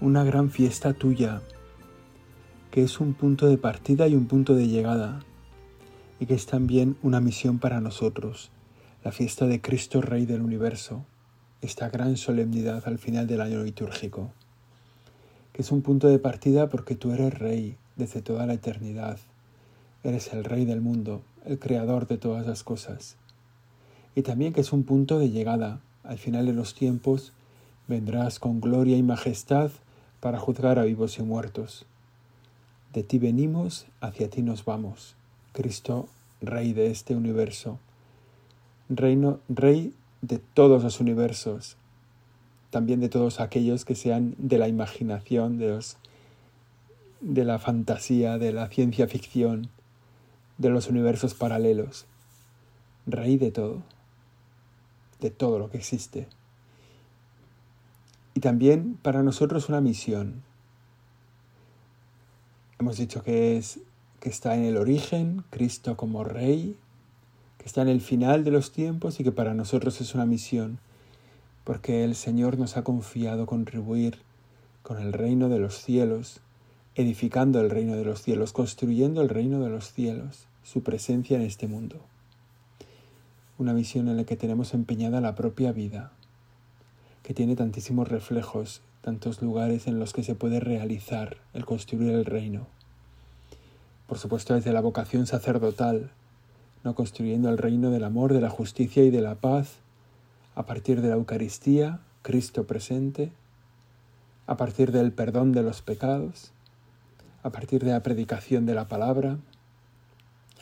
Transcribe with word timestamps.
una 0.00 0.22
gran 0.22 0.50
fiesta 0.50 0.92
tuya, 0.92 1.42
que 2.70 2.84
es 2.84 3.00
un 3.00 3.14
punto 3.14 3.48
de 3.48 3.58
partida 3.58 4.06
y 4.06 4.14
un 4.14 4.26
punto 4.26 4.54
de 4.54 4.68
llegada, 4.68 5.24
y 6.20 6.26
que 6.26 6.34
es 6.34 6.46
también 6.46 6.96
una 7.02 7.20
misión 7.20 7.58
para 7.58 7.80
nosotros, 7.80 8.50
la 9.02 9.10
fiesta 9.10 9.48
de 9.48 9.60
Cristo 9.60 10.00
Rey 10.00 10.24
del 10.24 10.42
universo, 10.42 11.04
esta 11.62 11.88
gran 11.88 12.16
solemnidad 12.16 12.84
al 12.86 12.98
final 12.98 13.26
del 13.26 13.40
año 13.40 13.64
litúrgico, 13.64 14.30
que 15.52 15.62
es 15.62 15.72
un 15.72 15.82
punto 15.82 16.06
de 16.06 16.20
partida 16.20 16.68
porque 16.68 16.94
tú 16.94 17.10
eres 17.10 17.36
Rey 17.36 17.76
desde 17.96 18.22
toda 18.22 18.46
la 18.46 18.54
eternidad, 18.54 19.18
eres 20.04 20.32
el 20.32 20.44
Rey 20.44 20.64
del 20.64 20.80
mundo, 20.80 21.22
el 21.44 21.58
Creador 21.58 22.06
de 22.06 22.18
todas 22.18 22.46
las 22.46 22.62
cosas, 22.62 23.16
y 24.14 24.22
también 24.22 24.52
que 24.52 24.60
es 24.60 24.72
un 24.72 24.84
punto 24.84 25.18
de 25.18 25.30
llegada. 25.30 25.80
Al 26.04 26.18
final 26.18 26.46
de 26.46 26.52
los 26.52 26.74
tiempos, 26.74 27.32
vendrás 27.88 28.38
con 28.38 28.60
gloria 28.60 28.96
y 28.96 29.02
majestad 29.02 29.72
para 30.20 30.38
juzgar 30.38 30.78
a 30.78 30.84
vivos 30.84 31.18
y 31.18 31.22
muertos. 31.22 31.86
De 32.92 33.02
ti 33.02 33.18
venimos, 33.18 33.86
hacia 34.00 34.30
ti 34.30 34.42
nos 34.42 34.64
vamos, 34.64 35.14
Cristo, 35.52 36.08
Rey 36.40 36.72
de 36.72 36.90
este 36.90 37.14
universo, 37.14 37.78
reino, 38.88 39.40
Rey 39.48 39.92
de 40.22 40.38
todos 40.38 40.82
los 40.82 41.00
universos, 41.00 41.76
también 42.70 43.00
de 43.00 43.08
todos 43.08 43.40
aquellos 43.40 43.84
que 43.84 43.94
sean 43.94 44.34
de 44.38 44.58
la 44.58 44.68
imaginación, 44.68 45.58
de, 45.58 45.68
los, 45.68 45.96
de 47.20 47.44
la 47.44 47.58
fantasía, 47.58 48.38
de 48.38 48.52
la 48.52 48.68
ciencia 48.68 49.06
ficción, 49.08 49.68
de 50.58 50.70
los 50.70 50.88
universos 50.88 51.34
paralelos, 51.34 52.06
Rey 53.06 53.36
de 53.36 53.50
todo, 53.50 53.82
de 55.20 55.30
todo 55.30 55.58
lo 55.58 55.70
que 55.70 55.78
existe 55.78 56.26
y 58.38 58.40
también 58.40 58.96
para 59.02 59.24
nosotros 59.24 59.68
una 59.68 59.80
misión. 59.80 60.44
Hemos 62.78 62.96
dicho 62.96 63.24
que 63.24 63.56
es 63.56 63.80
que 64.20 64.28
está 64.28 64.54
en 64.54 64.62
el 64.62 64.76
origen, 64.76 65.42
Cristo 65.50 65.96
como 65.96 66.22
rey, 66.22 66.76
que 67.58 67.66
está 67.66 67.82
en 67.82 67.88
el 67.88 68.00
final 68.00 68.44
de 68.44 68.52
los 68.52 68.70
tiempos 68.70 69.18
y 69.18 69.24
que 69.24 69.32
para 69.32 69.54
nosotros 69.54 70.00
es 70.00 70.14
una 70.14 70.24
misión, 70.24 70.78
porque 71.64 72.04
el 72.04 72.14
Señor 72.14 72.58
nos 72.58 72.76
ha 72.76 72.84
confiado 72.84 73.44
contribuir 73.44 74.18
con 74.84 75.00
el 75.00 75.12
reino 75.12 75.48
de 75.48 75.58
los 75.58 75.82
cielos, 75.82 76.38
edificando 76.94 77.60
el 77.60 77.70
reino 77.70 77.96
de 77.96 78.04
los 78.04 78.22
cielos, 78.22 78.52
construyendo 78.52 79.20
el 79.20 79.30
reino 79.30 79.58
de 79.58 79.70
los 79.70 79.92
cielos, 79.92 80.46
su 80.62 80.84
presencia 80.84 81.38
en 81.38 81.42
este 81.42 81.66
mundo. 81.66 81.96
Una 83.58 83.72
misión 83.72 84.06
en 84.06 84.16
la 84.16 84.22
que 84.22 84.36
tenemos 84.36 84.74
empeñada 84.74 85.20
la 85.20 85.34
propia 85.34 85.72
vida, 85.72 86.12
que 87.28 87.34
tiene 87.34 87.56
tantísimos 87.56 88.08
reflejos, 88.08 88.80
tantos 89.02 89.42
lugares 89.42 89.86
en 89.86 89.98
los 89.98 90.14
que 90.14 90.22
se 90.22 90.34
puede 90.34 90.60
realizar 90.60 91.36
el 91.52 91.66
construir 91.66 92.10
el 92.10 92.24
reino. 92.24 92.66
Por 94.06 94.16
supuesto 94.16 94.54
desde 94.54 94.72
la 94.72 94.80
vocación 94.80 95.26
sacerdotal, 95.26 96.10
no 96.84 96.94
construyendo 96.94 97.50
el 97.50 97.58
reino 97.58 97.90
del 97.90 98.04
amor, 98.04 98.32
de 98.32 98.40
la 98.40 98.48
justicia 98.48 99.04
y 99.04 99.10
de 99.10 99.20
la 99.20 99.34
paz, 99.34 99.74
a 100.54 100.64
partir 100.64 101.02
de 101.02 101.08
la 101.08 101.16
Eucaristía, 101.16 102.00
Cristo 102.22 102.66
presente, 102.66 103.30
a 104.46 104.56
partir 104.56 104.90
del 104.90 105.12
perdón 105.12 105.52
de 105.52 105.62
los 105.62 105.82
pecados, 105.82 106.52
a 107.42 107.50
partir 107.50 107.84
de 107.84 107.92
la 107.92 108.02
predicación 108.02 108.64
de 108.64 108.72
la 108.72 108.88
palabra, 108.88 109.36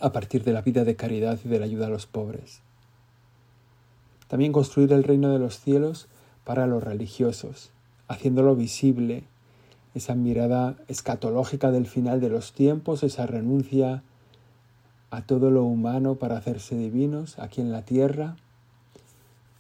a 0.00 0.10
partir 0.10 0.42
de 0.42 0.52
la 0.52 0.62
vida 0.62 0.82
de 0.82 0.96
caridad 0.96 1.38
y 1.44 1.48
de 1.48 1.60
la 1.60 1.66
ayuda 1.66 1.86
a 1.86 1.90
los 1.90 2.06
pobres. 2.06 2.60
También 4.26 4.50
construir 4.50 4.92
el 4.92 5.04
reino 5.04 5.30
de 5.30 5.38
los 5.38 5.60
cielos 5.60 6.08
para 6.46 6.68
los 6.68 6.80
religiosos, 6.80 7.72
haciéndolo 8.06 8.54
visible, 8.54 9.24
esa 9.96 10.14
mirada 10.14 10.76
escatológica 10.86 11.72
del 11.72 11.88
final 11.88 12.20
de 12.20 12.28
los 12.28 12.52
tiempos, 12.52 13.02
esa 13.02 13.26
renuncia 13.26 14.04
a 15.10 15.22
todo 15.22 15.50
lo 15.50 15.64
humano 15.64 16.14
para 16.14 16.36
hacerse 16.36 16.76
divinos 16.76 17.40
aquí 17.40 17.60
en 17.60 17.72
la 17.72 17.82
tierra, 17.82 18.36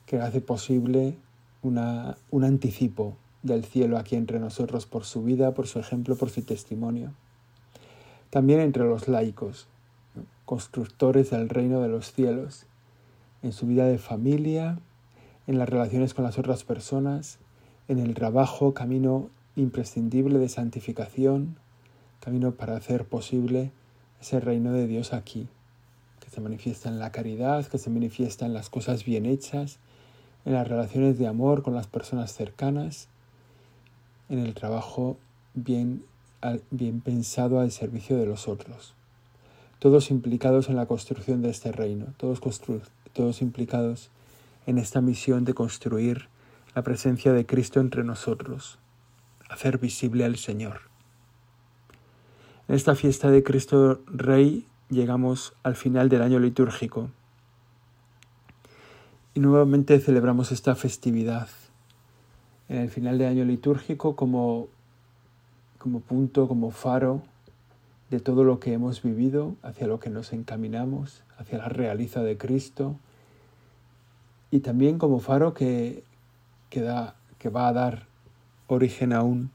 que 0.06 0.20
hace 0.20 0.40
posible 0.40 1.16
una, 1.62 2.18
un 2.30 2.44
anticipo 2.44 3.16
del 3.42 3.64
cielo 3.64 3.98
aquí 3.98 4.14
entre 4.14 4.38
nosotros 4.38 4.86
por 4.86 5.04
su 5.04 5.24
vida, 5.24 5.54
por 5.54 5.66
su 5.66 5.80
ejemplo, 5.80 6.14
por 6.14 6.30
su 6.30 6.42
testimonio. 6.42 7.12
También 8.30 8.60
entre 8.60 8.84
los 8.84 9.08
laicos, 9.08 9.66
constructores 10.44 11.30
del 11.30 11.48
reino 11.48 11.82
de 11.82 11.88
los 11.88 12.12
cielos, 12.12 12.66
en 13.42 13.52
su 13.52 13.66
vida 13.66 13.86
de 13.86 13.98
familia, 13.98 14.78
en 15.46 15.58
las 15.58 15.68
relaciones 15.68 16.14
con 16.14 16.24
las 16.24 16.38
otras 16.38 16.64
personas, 16.64 17.38
en 17.88 17.98
el 17.98 18.14
trabajo, 18.14 18.74
camino 18.74 19.30
imprescindible 19.54 20.38
de 20.38 20.48
santificación, 20.48 21.56
camino 22.20 22.52
para 22.52 22.76
hacer 22.76 23.04
posible 23.04 23.70
ese 24.20 24.40
reino 24.40 24.72
de 24.72 24.86
Dios 24.86 25.12
aquí, 25.12 25.48
que 26.20 26.30
se 26.30 26.40
manifiesta 26.40 26.88
en 26.88 26.98
la 26.98 27.12
caridad, 27.12 27.66
que 27.66 27.78
se 27.78 27.90
manifiesta 27.90 28.46
en 28.46 28.54
las 28.54 28.70
cosas 28.70 29.04
bien 29.04 29.26
hechas, 29.26 29.78
en 30.44 30.54
las 30.54 30.66
relaciones 30.66 31.18
de 31.18 31.26
amor 31.26 31.62
con 31.62 31.74
las 31.74 31.86
personas 31.86 32.32
cercanas, 32.32 33.08
en 34.28 34.40
el 34.40 34.54
trabajo 34.54 35.16
bien, 35.54 36.04
bien 36.70 37.00
pensado 37.00 37.60
al 37.60 37.70
servicio 37.70 38.16
de 38.16 38.26
los 38.26 38.48
otros. 38.48 38.94
Todos 39.78 40.10
implicados 40.10 40.68
en 40.68 40.76
la 40.76 40.86
construcción 40.86 41.42
de 41.42 41.50
este 41.50 41.70
reino, 41.70 42.06
todos, 42.16 42.40
todos 43.12 43.42
implicados 43.42 44.10
en 44.66 44.78
esta 44.78 45.00
misión 45.00 45.44
de 45.44 45.54
construir 45.54 46.28
la 46.74 46.82
presencia 46.82 47.32
de 47.32 47.46
Cristo 47.46 47.80
entre 47.80 48.04
nosotros, 48.04 48.78
hacer 49.48 49.78
visible 49.78 50.24
al 50.24 50.36
Señor. 50.36 50.80
En 52.68 52.74
esta 52.74 52.94
fiesta 52.94 53.30
de 53.30 53.42
Cristo 53.42 54.02
Rey 54.06 54.66
llegamos 54.90 55.54
al 55.62 55.76
final 55.76 56.08
del 56.08 56.22
año 56.22 56.38
litúrgico 56.38 57.10
y 59.34 59.40
nuevamente 59.40 60.00
celebramos 60.00 60.50
esta 60.50 60.74
festividad 60.74 61.48
en 62.68 62.78
el 62.78 62.90
final 62.90 63.18
del 63.18 63.28
año 63.28 63.44
litúrgico 63.44 64.16
como, 64.16 64.68
como 65.78 66.00
punto, 66.00 66.48
como 66.48 66.72
faro 66.72 67.22
de 68.10 68.20
todo 68.20 68.44
lo 68.44 68.60
que 68.60 68.72
hemos 68.72 69.02
vivido, 69.02 69.54
hacia 69.62 69.86
lo 69.86 70.00
que 70.00 70.10
nos 70.10 70.32
encaminamos, 70.32 71.22
hacia 71.38 71.58
la 71.58 71.68
realiza 71.68 72.22
de 72.22 72.36
Cristo, 72.36 72.96
y 74.50 74.60
también 74.60 74.98
como 74.98 75.20
faro 75.20 75.54
que, 75.54 76.04
que, 76.70 76.80
da, 76.80 77.14
que 77.38 77.48
va 77.48 77.68
a 77.68 77.72
dar 77.72 78.06
origen 78.68 79.12
a 79.12 79.22
un 79.22 79.50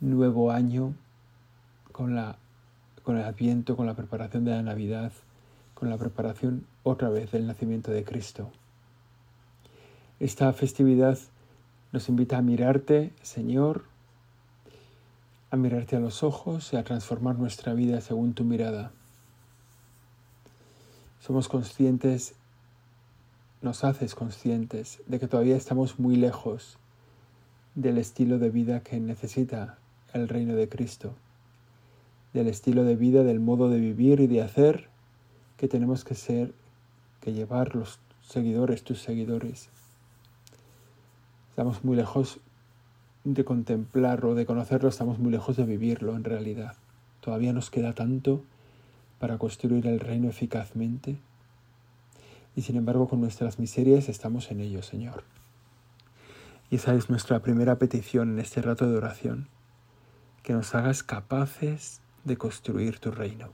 nuevo 0.00 0.50
año 0.50 0.94
con, 1.92 2.14
la, 2.14 2.36
con 3.02 3.16
el 3.16 3.24
adviento, 3.24 3.76
con 3.76 3.86
la 3.86 3.94
preparación 3.94 4.44
de 4.44 4.52
la 4.52 4.62
Navidad, 4.62 5.12
con 5.74 5.90
la 5.90 5.96
preparación 5.96 6.66
otra 6.82 7.08
vez 7.08 7.32
del 7.32 7.46
nacimiento 7.46 7.90
de 7.90 8.04
Cristo. 8.04 8.50
Esta 10.20 10.52
festividad 10.52 11.18
nos 11.92 12.08
invita 12.08 12.38
a 12.38 12.42
mirarte, 12.42 13.12
Señor, 13.22 13.84
a 15.50 15.56
mirarte 15.56 15.96
a 15.96 16.00
los 16.00 16.22
ojos 16.22 16.72
y 16.72 16.76
a 16.76 16.84
transformar 16.84 17.38
nuestra 17.38 17.74
vida 17.74 18.00
según 18.00 18.34
tu 18.34 18.44
mirada. 18.44 18.90
Somos 21.20 21.48
conscientes 21.48 22.34
nos 23.64 23.82
haces 23.82 24.14
conscientes 24.14 25.00
de 25.06 25.18
que 25.18 25.26
todavía 25.26 25.56
estamos 25.56 25.98
muy 25.98 26.16
lejos 26.16 26.76
del 27.74 27.96
estilo 27.96 28.38
de 28.38 28.50
vida 28.50 28.80
que 28.80 29.00
necesita 29.00 29.78
el 30.12 30.28
reino 30.28 30.54
de 30.54 30.68
Cristo, 30.68 31.14
del 32.34 32.48
estilo 32.48 32.84
de 32.84 32.94
vida, 32.94 33.24
del 33.24 33.40
modo 33.40 33.70
de 33.70 33.80
vivir 33.80 34.20
y 34.20 34.26
de 34.26 34.42
hacer 34.42 34.88
que 35.56 35.66
tenemos 35.66 36.04
que 36.04 36.14
ser, 36.14 36.52
que 37.22 37.32
llevar 37.32 37.74
los 37.74 37.98
seguidores, 38.20 38.84
tus 38.84 39.00
seguidores. 39.00 39.70
Estamos 41.48 41.84
muy 41.84 41.96
lejos 41.96 42.40
de 43.24 43.46
contemplarlo, 43.46 44.34
de 44.34 44.44
conocerlo, 44.44 44.90
estamos 44.90 45.18
muy 45.18 45.32
lejos 45.32 45.56
de 45.56 45.64
vivirlo 45.64 46.14
en 46.16 46.24
realidad. 46.24 46.74
Todavía 47.22 47.54
nos 47.54 47.70
queda 47.70 47.94
tanto 47.94 48.42
para 49.18 49.38
construir 49.38 49.86
el 49.86 50.00
reino 50.00 50.28
eficazmente 50.28 51.16
y 52.56 52.62
sin 52.62 52.76
embargo 52.76 53.08
con 53.08 53.20
nuestras 53.20 53.58
miserias 53.58 54.08
estamos 54.08 54.50
en 54.50 54.60
ello, 54.60 54.82
Señor. 54.82 55.24
Y 56.70 56.76
esa 56.76 56.94
es 56.94 57.10
nuestra 57.10 57.40
primera 57.40 57.78
petición 57.78 58.32
en 58.32 58.38
este 58.38 58.62
rato 58.62 58.88
de 58.88 58.96
oración, 58.96 59.48
que 60.42 60.52
nos 60.52 60.74
hagas 60.74 61.02
capaces 61.02 62.00
de 62.24 62.36
construir 62.36 62.98
tu 62.98 63.10
reino, 63.10 63.50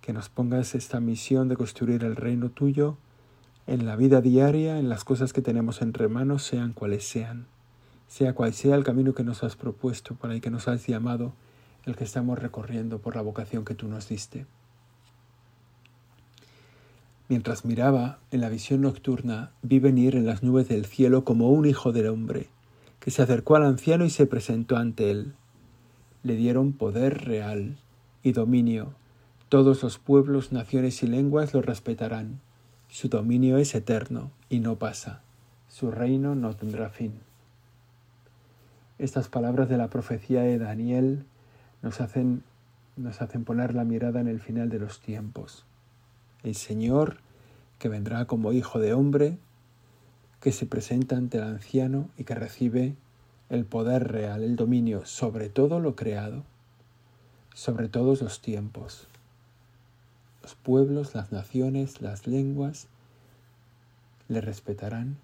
que 0.00 0.12
nos 0.12 0.28
pongas 0.28 0.74
esta 0.74 1.00
misión 1.00 1.48
de 1.48 1.56
construir 1.56 2.04
el 2.04 2.16
reino 2.16 2.50
tuyo 2.50 2.96
en 3.66 3.86
la 3.86 3.96
vida 3.96 4.20
diaria, 4.20 4.78
en 4.78 4.88
las 4.88 5.04
cosas 5.04 5.32
que 5.32 5.42
tenemos 5.42 5.82
entre 5.82 6.08
manos, 6.08 6.42
sean 6.42 6.72
cuales 6.72 7.06
sean, 7.06 7.46
sea 8.08 8.34
cual 8.34 8.52
sea 8.52 8.74
el 8.74 8.84
camino 8.84 9.14
que 9.14 9.22
nos 9.22 9.44
has 9.44 9.56
propuesto, 9.56 10.14
para 10.16 10.34
el 10.34 10.40
que 10.40 10.50
nos 10.50 10.68
has 10.68 10.86
llamado, 10.86 11.34
el 11.84 11.96
que 11.96 12.04
estamos 12.04 12.38
recorriendo 12.38 12.98
por 12.98 13.16
la 13.16 13.22
vocación 13.22 13.64
que 13.64 13.74
tú 13.74 13.88
nos 13.88 14.08
diste. 14.08 14.46
Mientras 17.32 17.64
miraba 17.64 18.18
en 18.30 18.42
la 18.42 18.50
visión 18.50 18.82
nocturna, 18.82 19.52
vi 19.62 19.78
venir 19.78 20.16
en 20.16 20.26
las 20.26 20.42
nubes 20.42 20.68
del 20.68 20.84
cielo 20.84 21.24
como 21.24 21.48
un 21.48 21.64
hijo 21.64 21.90
del 21.90 22.08
hombre, 22.08 22.50
que 23.00 23.10
se 23.10 23.22
acercó 23.22 23.56
al 23.56 23.64
anciano 23.64 24.04
y 24.04 24.10
se 24.10 24.26
presentó 24.26 24.76
ante 24.76 25.10
él. 25.10 25.32
Le 26.24 26.36
dieron 26.36 26.74
poder 26.74 27.24
real 27.24 27.78
y 28.22 28.32
dominio. 28.32 28.92
Todos 29.48 29.82
los 29.82 29.96
pueblos, 29.96 30.52
naciones 30.52 31.02
y 31.02 31.06
lenguas 31.06 31.54
lo 31.54 31.62
respetarán. 31.62 32.38
Su 32.90 33.08
dominio 33.08 33.56
es 33.56 33.74
eterno 33.74 34.30
y 34.50 34.60
no 34.60 34.76
pasa. 34.76 35.22
Su 35.68 35.90
reino 35.90 36.34
no 36.34 36.54
tendrá 36.54 36.90
fin. 36.90 37.14
Estas 38.98 39.28
palabras 39.28 39.70
de 39.70 39.78
la 39.78 39.88
profecía 39.88 40.42
de 40.42 40.58
Daniel 40.58 41.24
nos 41.80 42.02
hacen, 42.02 42.42
nos 42.98 43.22
hacen 43.22 43.44
poner 43.44 43.74
la 43.74 43.84
mirada 43.84 44.20
en 44.20 44.28
el 44.28 44.38
final 44.38 44.68
de 44.68 44.80
los 44.80 45.00
tiempos 45.00 45.64
el 46.42 46.54
Señor 46.56 47.18
que 47.82 47.88
vendrá 47.88 48.26
como 48.26 48.52
Hijo 48.52 48.78
de 48.78 48.94
hombre, 48.94 49.38
que 50.40 50.52
se 50.52 50.66
presenta 50.66 51.16
ante 51.16 51.38
el 51.38 51.42
anciano 51.42 52.10
y 52.16 52.22
que 52.22 52.36
recibe 52.36 52.94
el 53.50 53.64
poder 53.64 54.06
real, 54.06 54.44
el 54.44 54.54
dominio 54.54 55.04
sobre 55.04 55.48
todo 55.48 55.80
lo 55.80 55.96
creado, 55.96 56.44
sobre 57.54 57.88
todos 57.88 58.22
los 58.22 58.40
tiempos. 58.40 59.08
Los 60.44 60.54
pueblos, 60.54 61.12
las 61.16 61.32
naciones, 61.32 62.00
las 62.00 62.28
lenguas 62.28 62.86
le 64.28 64.40
respetarán, 64.40 65.16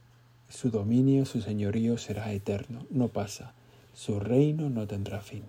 su 0.48 0.70
dominio, 0.70 1.26
su 1.26 1.40
señorío 1.40 1.96
será 1.96 2.32
eterno, 2.32 2.84
no 2.90 3.06
pasa, 3.06 3.52
su 3.94 4.18
reino 4.18 4.68
no 4.68 4.88
tendrá 4.88 5.20
fin 5.20 5.44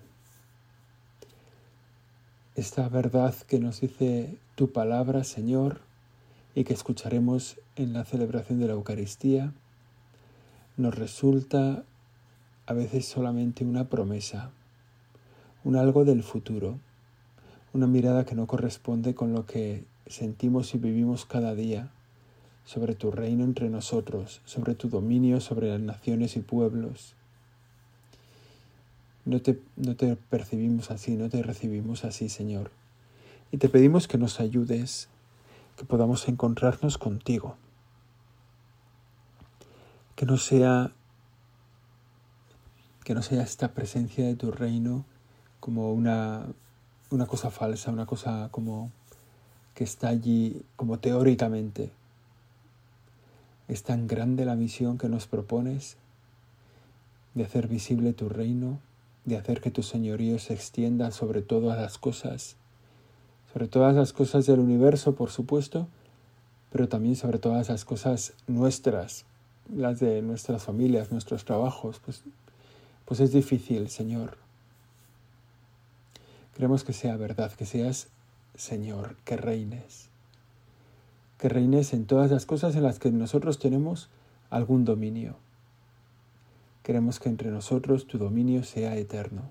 esta 2.60 2.90
verdad 2.90 3.34
que 3.48 3.60
nos 3.60 3.80
dice 3.80 4.36
tu 4.56 4.72
palabra, 4.72 5.24
Señor, 5.24 5.80
y 6.56 6.64
que 6.64 6.74
escucharemos 6.74 7.60
en 7.76 7.94
la 7.94 8.06
celebración 8.06 8.60
de 8.60 8.68
la 8.68 8.74
Eucaristía, 8.74 9.54
nos 10.78 10.96
resulta 10.96 11.84
a 12.66 12.74
veces 12.74 13.06
solamente 13.06 13.66
una 13.66 13.90
promesa, 13.90 14.52
un 15.64 15.76
algo 15.76 16.06
del 16.06 16.24
futuro, 16.24 16.78
una 17.74 17.88
mirada 17.88 18.26
que 18.26 18.36
no 18.36 18.48
corresponde 18.48 19.16
con 19.16 19.34
lo 19.34 19.46
que 19.46 19.84
sentimos 20.08 20.74
y 20.74 20.78
vivimos 20.78 21.26
cada 21.26 21.56
día 21.56 21.92
sobre 22.66 22.96
tu 22.96 23.12
reino 23.12 23.44
entre 23.44 23.70
nosotros, 23.70 24.42
sobre 24.46 24.76
tu 24.76 24.90
dominio 24.90 25.42
sobre 25.42 25.70
las 25.70 25.80
naciones 25.80 26.36
y 26.36 26.42
pueblos, 26.42 27.16
no 29.26 29.42
te, 29.42 29.60
no 29.76 29.96
te 29.96 30.16
percibimos 30.16 30.92
así, 30.92 31.16
no 31.16 31.30
te 31.30 31.42
recibimos 31.44 32.04
así, 32.04 32.30
Señor. 32.30 32.72
Y 33.52 33.58
te 33.58 33.70
pedimos 33.70 34.08
que 34.08 34.18
nos 34.18 34.40
ayudes, 34.40 35.08
que 35.80 35.86
podamos 35.86 36.28
encontrarnos 36.28 36.98
contigo. 36.98 37.56
Que 40.18 40.26
no 40.26 40.36
sea 40.36 40.92
que 43.06 43.16
no 43.16 43.24
sea 43.24 43.42
esta 43.42 43.70
presencia 43.70 44.28
de 44.28 44.36
tu 44.36 44.52
reino 44.52 45.06
como 45.60 45.94
una, 45.94 46.46
una 47.10 47.26
cosa 47.26 47.50
falsa, 47.50 47.92
una 47.92 48.06
cosa 48.06 48.50
como 48.52 48.92
que 49.74 49.86
está 49.86 50.10
allí 50.10 50.62
como 50.76 51.00
teóricamente. 51.00 51.92
Es 53.70 53.84
tan 53.84 54.06
grande 54.06 54.44
la 54.44 54.56
misión 54.56 54.98
que 54.98 55.08
nos 55.08 55.26
propones 55.26 55.96
de 57.34 57.46
hacer 57.46 57.68
visible 57.68 58.14
tu 58.14 58.28
reino 58.28 58.80
de 59.26 59.38
hacer 59.38 59.62
que 59.62 59.72
tu 59.72 59.84
señorío 59.84 60.40
se 60.40 60.54
extienda 60.54 61.12
sobre 61.12 61.42
todas 61.42 61.80
las 61.80 61.98
cosas, 61.98 62.56
sobre 63.52 63.68
todas 63.68 63.96
las 63.96 64.14
cosas 64.14 64.46
del 64.46 64.60
universo, 64.60 65.16
por 65.16 65.32
supuesto, 65.32 65.88
pero 66.72 66.88
también 66.88 67.16
sobre 67.16 67.40
todas 67.40 67.70
las 67.70 67.86
cosas 67.86 68.34
nuestras, 68.48 69.26
las 69.74 70.00
de 70.00 70.22
nuestras 70.22 70.64
familias, 70.64 71.12
nuestros 71.12 71.46
trabajos, 71.46 72.00
pues, 72.04 72.24
pues 73.06 73.20
es 73.20 73.32
difícil, 73.32 73.90
Señor. 73.90 74.38
Queremos 76.56 76.84
que 76.84 76.94
sea 76.94 77.16
verdad, 77.18 77.52
que 77.54 77.66
seas 77.66 78.08
Señor, 78.60 79.16
que 79.24 79.38
reines, 79.38 80.10
que 81.38 81.48
reines 81.48 81.94
en 81.94 82.06
todas 82.06 82.30
las 82.30 82.46
cosas 82.46 82.76
en 82.76 82.84
las 82.84 83.00
que 83.00 83.10
nosotros 83.10 83.58
tenemos 83.58 84.10
algún 84.50 84.84
dominio. 84.84 85.38
Queremos 86.84 87.22
que 87.22 87.30
entre 87.30 87.52
nosotros 87.52 88.06
tu 88.06 88.18
dominio 88.18 88.64
sea 88.66 88.98
eterno. 88.98 89.44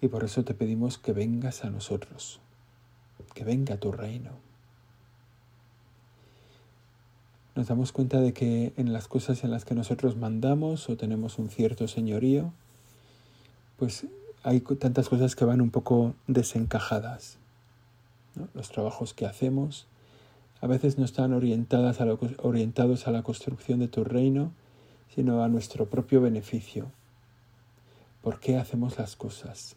Y 0.00 0.08
por 0.08 0.24
eso 0.24 0.44
te 0.44 0.54
pedimos 0.54 0.98
que 0.98 1.12
vengas 1.12 1.64
a 1.64 1.70
nosotros, 1.70 2.40
que 3.34 3.44
venga 3.44 3.78
tu 3.78 3.90
reino. 3.90 4.30
Nos 7.56 7.66
damos 7.66 7.90
cuenta 7.90 8.20
de 8.20 8.32
que 8.32 8.72
en 8.76 8.92
las 8.92 9.08
cosas 9.08 9.42
en 9.42 9.50
las 9.50 9.64
que 9.64 9.74
nosotros 9.74 10.16
mandamos 10.16 10.88
o 10.88 10.96
tenemos 10.96 11.38
un 11.38 11.50
cierto 11.50 11.88
señorío, 11.88 12.52
pues 13.76 14.06
hay 14.44 14.60
tantas 14.60 15.08
cosas 15.08 15.34
que 15.34 15.44
van 15.44 15.60
un 15.60 15.70
poco 15.70 16.14
desencajadas. 16.28 17.38
Los 18.54 18.70
trabajos 18.70 19.12
que 19.12 19.26
hacemos, 19.26 19.88
a 20.60 20.68
veces 20.68 20.98
no 20.98 21.04
están 21.04 21.32
orientadas 21.32 22.00
a 22.00 22.06
orientados 22.42 23.08
a 23.08 23.10
la 23.10 23.24
construcción 23.24 23.80
de 23.80 23.88
tu 23.88 24.04
reino, 24.04 24.52
sino 25.12 25.42
a 25.42 25.48
nuestro 25.48 25.86
propio 25.86 26.20
beneficio. 26.20 26.92
¿Por 28.22 28.38
qué 28.38 28.56
hacemos 28.56 28.98
las 28.98 29.16
cosas? 29.16 29.74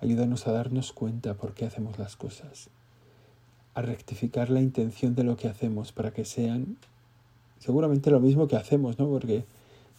Ayúdanos 0.00 0.46
a 0.46 0.52
darnos 0.52 0.92
cuenta 0.92 1.34
por 1.34 1.54
qué 1.54 1.66
hacemos 1.66 1.98
las 1.98 2.16
cosas, 2.16 2.70
a 3.74 3.82
rectificar 3.82 4.50
la 4.50 4.60
intención 4.60 5.14
de 5.14 5.24
lo 5.24 5.36
que 5.36 5.48
hacemos 5.48 5.92
para 5.92 6.12
que 6.12 6.24
sean 6.24 6.76
seguramente 7.58 8.10
lo 8.10 8.20
mismo 8.20 8.46
que 8.46 8.56
hacemos, 8.56 8.98
¿no? 8.98 9.08
Porque 9.08 9.44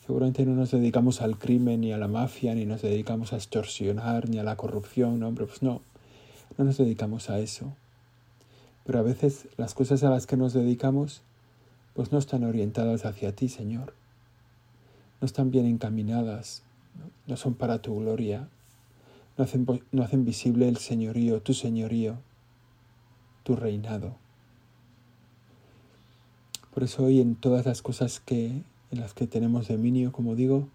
seguramente 0.05 0.45
no 0.45 0.55
nos 0.55 0.71
dedicamos 0.71 1.21
al 1.21 1.37
crimen 1.37 1.81
ni 1.81 1.91
a 1.91 1.97
la 1.97 2.07
mafia, 2.07 2.55
ni 2.55 2.65
nos 2.65 2.81
dedicamos 2.81 3.33
a 3.33 3.35
extorsionar, 3.35 4.29
ni 4.29 4.39
a 4.39 4.43
la 4.43 4.55
corrupción, 4.55 5.19
¿no? 5.19 5.27
Hombre, 5.27 5.45
pues 5.45 5.61
no, 5.61 5.81
no 6.57 6.65
nos 6.65 6.77
dedicamos 6.77 7.29
a 7.29 7.39
eso 7.39 7.73
pero 8.89 8.97
a 8.97 9.03
veces 9.03 9.47
las 9.55 9.75
cosas 9.75 10.03
a 10.03 10.09
las 10.09 10.25
que 10.25 10.35
nos 10.35 10.51
dedicamos 10.51 11.21
pues 11.93 12.11
no 12.11 12.17
están 12.17 12.43
orientadas 12.43 13.05
hacia 13.05 13.35
ti, 13.35 13.47
Señor. 13.47 13.93
No 15.21 15.27
están 15.27 15.51
bien 15.51 15.67
encaminadas, 15.67 16.63
no, 17.27 17.37
son 17.37 17.53
para 17.53 17.83
tu 17.83 17.99
gloria, 17.99 18.49
no 19.39 19.43
hacen, 19.43 19.65
no 19.91 20.03
hacen 20.03 20.23
visible 20.23 20.69
el 20.69 20.77
señorío, 20.77 21.41
tu 21.41 21.55
señorío, 21.55 22.17
tu 23.41 23.55
reinado. 23.55 24.15
Por 26.71 26.83
eso 26.83 27.05
hoy 27.05 27.19
en 27.19 27.33
todas 27.33 27.65
las 27.65 27.81
cosas 27.81 28.19
que, 28.19 28.61
en 28.91 28.99
las 28.99 29.15
que 29.15 29.25
tenemos 29.25 29.67
dominio, 29.67 30.11
como 30.11 30.35
digo, 30.35 30.67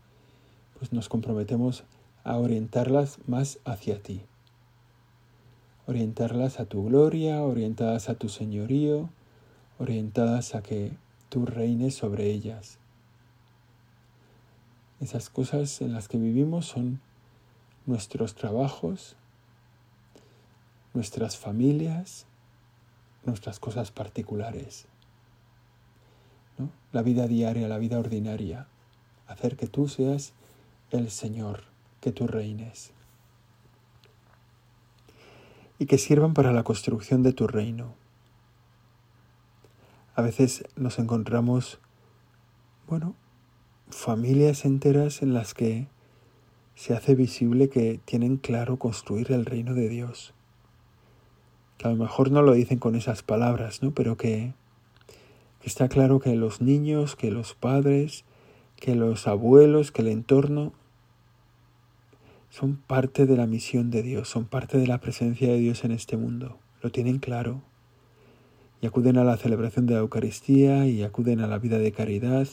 pues 0.81 0.93
nos 0.93 1.09
comprometemos 1.09 1.85
a 2.25 2.39
orientarlas 2.39 3.19
más 3.29 3.61
hacia 3.65 4.03
ti 4.03 4.23
orientarlas 5.87 6.61
a 6.61 6.65
tu 6.65 6.85
gloria, 6.85 7.43
orientadas 7.43 8.09
a 8.09 8.15
tu 8.15 8.29
señorío, 8.29 9.11
orientadas 9.79 10.55
a 10.55 10.63
que 10.63 10.93
tú 11.29 11.47
reines 11.47 11.95
sobre 11.95 12.31
ellas. 12.31 12.79
Esas 15.01 15.29
cosas 15.29 15.81
en 15.83 15.93
las 15.93 16.09
que 16.09 16.19
vivimos 16.19 16.67
son 16.67 17.01
nuestros 17.87 18.35
trabajos, 18.35 19.17
nuestras 20.95 21.37
familias, 21.37 22.27
nuestras 23.25 23.59
cosas 23.59 23.91
particulares, 23.91 24.87
la 26.93 27.03
vida 27.03 27.27
diaria, 27.27 27.69
la 27.69 27.79
vida 27.79 27.99
ordinaria, 27.99 28.69
hacer 29.27 29.57
que 29.57 29.67
tú 29.67 29.89
seas 29.89 30.33
el 30.91 31.11
Señor, 31.11 31.65
que 32.01 32.13
tú 32.13 32.27
reines. 32.27 32.93
Y 35.79 35.87
que 35.87 35.99
sirvan 35.99 36.35
para 36.35 36.53
la 36.53 36.63
construcción 36.63 37.23
de 37.25 37.33
tu 37.33 37.49
reino. 37.49 37.95
A 40.15 40.23
veces 40.23 40.65
nos 40.77 41.01
encontramos, 41.01 41.81
bueno, 42.87 43.17
familias 43.91 44.65
enteras 44.65 45.23
en 45.23 45.35
las 45.35 45.53
que 45.53 45.89
se 46.75 46.95
hace 46.95 47.15
visible 47.15 47.69
que 47.69 48.01
tienen 48.05 48.37
claro 48.37 48.79
construir 48.79 49.33
el 49.33 49.45
reino 49.45 49.75
de 49.75 49.89
Dios. 49.89 50.35
Que 51.79 51.89
a 51.89 51.91
lo 51.91 51.97
mejor 51.97 52.31
no 52.31 52.43
lo 52.43 52.53
dicen 52.53 52.79
con 52.79 52.95
esas 52.95 53.23
palabras, 53.23 53.83
¿no? 53.83 53.93
Pero 53.93 54.17
que, 54.17 54.55
Está 55.65 55.89
claro 55.89 56.21
que 56.21 56.35
los 56.35 56.61
niños, 56.61 57.17
que 57.17 57.31
los 57.31 57.55
padres, 57.55 58.25
que 58.77 58.95
los 58.95 59.27
abuelos, 59.27 59.93
que 59.93 60.03
el 60.03 60.09
entorno 60.09 60.75
son 62.51 62.77
parte 62.77 63.25
de 63.25 63.39
la 63.39 63.47
misión 63.47 63.91
de 63.91 64.03
Dios, 64.03 64.29
son 64.29 64.45
parte 64.45 64.77
de 64.77 64.87
la 64.87 65.01
presencia 65.01 65.49
de 65.49 65.59
Dios 65.59 65.83
en 65.85 65.93
este 65.93 66.19
mundo. 66.19 66.59
Lo 66.83 66.93
tienen 66.93 67.19
claro. 67.19 67.63
Y 68.83 68.87
acuden 68.87 69.17
a 69.17 69.25
la 69.25 69.39
celebración 69.39 69.87
de 69.87 69.95
la 69.95 70.01
Eucaristía 70.01 70.87
y 70.87 71.03
acuden 71.03 71.41
a 71.41 71.47
la 71.47 71.59
vida 71.59 71.79
de 71.79 71.93
caridad 71.93 72.47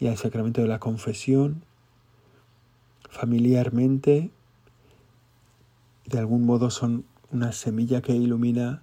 y 0.00 0.08
al 0.08 0.16
sacramento 0.16 0.60
de 0.60 0.68
la 0.68 0.80
confesión 0.80 1.62
familiarmente. 3.14 4.30
De 6.04 6.18
algún 6.18 6.44
modo 6.44 6.70
son 6.70 7.04
una 7.30 7.52
semilla 7.52 8.02
que 8.02 8.12
ilumina 8.12 8.82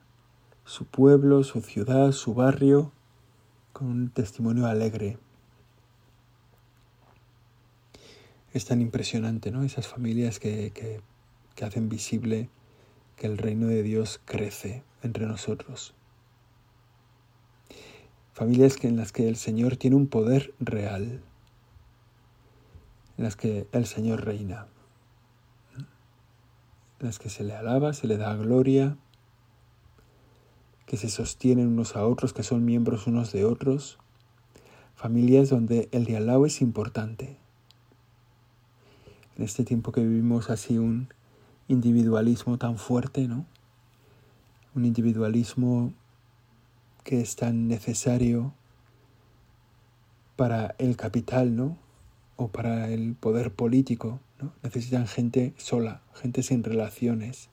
su 0.65 0.85
pueblo, 0.85 1.43
su 1.43 1.61
ciudad, 1.61 2.11
su 2.13 2.33
barrio, 2.33 2.91
con 3.73 3.87
un 3.87 4.09
testimonio 4.09 4.65
alegre. 4.65 5.17
Es 8.53 8.65
tan 8.65 8.81
impresionante, 8.81 9.51
¿no? 9.51 9.63
Esas 9.63 9.87
familias 9.87 10.39
que, 10.39 10.71
que, 10.71 11.01
que 11.55 11.65
hacen 11.65 11.89
visible 11.89 12.49
que 13.17 13.27
el 13.27 13.37
reino 13.37 13.67
de 13.67 13.83
Dios 13.83 14.21
crece 14.25 14.83
entre 15.03 15.25
nosotros. 15.25 15.93
Familias 18.33 18.77
en 18.83 18.95
las 18.95 19.11
que 19.11 19.27
el 19.27 19.35
Señor 19.35 19.77
tiene 19.77 19.97
un 19.97 20.07
poder 20.07 20.53
real, 20.59 21.21
en 23.21 23.25
las 23.25 23.35
que 23.35 23.67
el 23.71 23.85
Señor 23.85 24.25
reina, 24.25 24.65
en 25.77 25.85
las 27.05 27.19
que 27.19 27.29
se 27.29 27.43
le 27.43 27.53
alaba, 27.53 27.93
se 27.93 28.07
le 28.07 28.17
da 28.17 28.35
gloria, 28.35 28.97
que 30.87 30.97
se 30.97 31.07
sostienen 31.07 31.67
unos 31.67 31.95
a 31.95 32.03
otros, 32.07 32.33
que 32.33 32.41
son 32.41 32.65
miembros 32.65 33.05
unos 33.05 33.31
de 33.31 33.45
otros, 33.45 33.99
familias 34.95 35.49
donde 35.49 35.87
el 35.91 36.05
diálogo 36.05 36.47
es 36.47 36.63
importante. 36.63 37.37
En 39.37 39.43
este 39.43 39.65
tiempo 39.65 39.91
que 39.91 40.01
vivimos 40.01 40.49
así 40.49 40.79
un 40.79 41.07
individualismo 41.67 42.57
tan 42.57 42.79
fuerte, 42.79 43.27
¿no? 43.27 43.45
Un 44.73 44.83
individualismo 44.83 45.93
que 47.03 47.21
es 47.21 47.35
tan 47.35 47.67
necesario 47.67 48.55
para 50.35 50.73
el 50.79 50.97
capital, 50.97 51.55
¿no? 51.55 51.77
O 52.41 52.47
para 52.47 52.89
el 52.89 53.13
poder 53.13 53.51
político, 53.51 54.19
¿no? 54.41 54.51
Necesitan 54.63 55.05
gente 55.05 55.53
sola, 55.57 56.01
gente 56.15 56.41
sin 56.41 56.63
relaciones, 56.63 57.49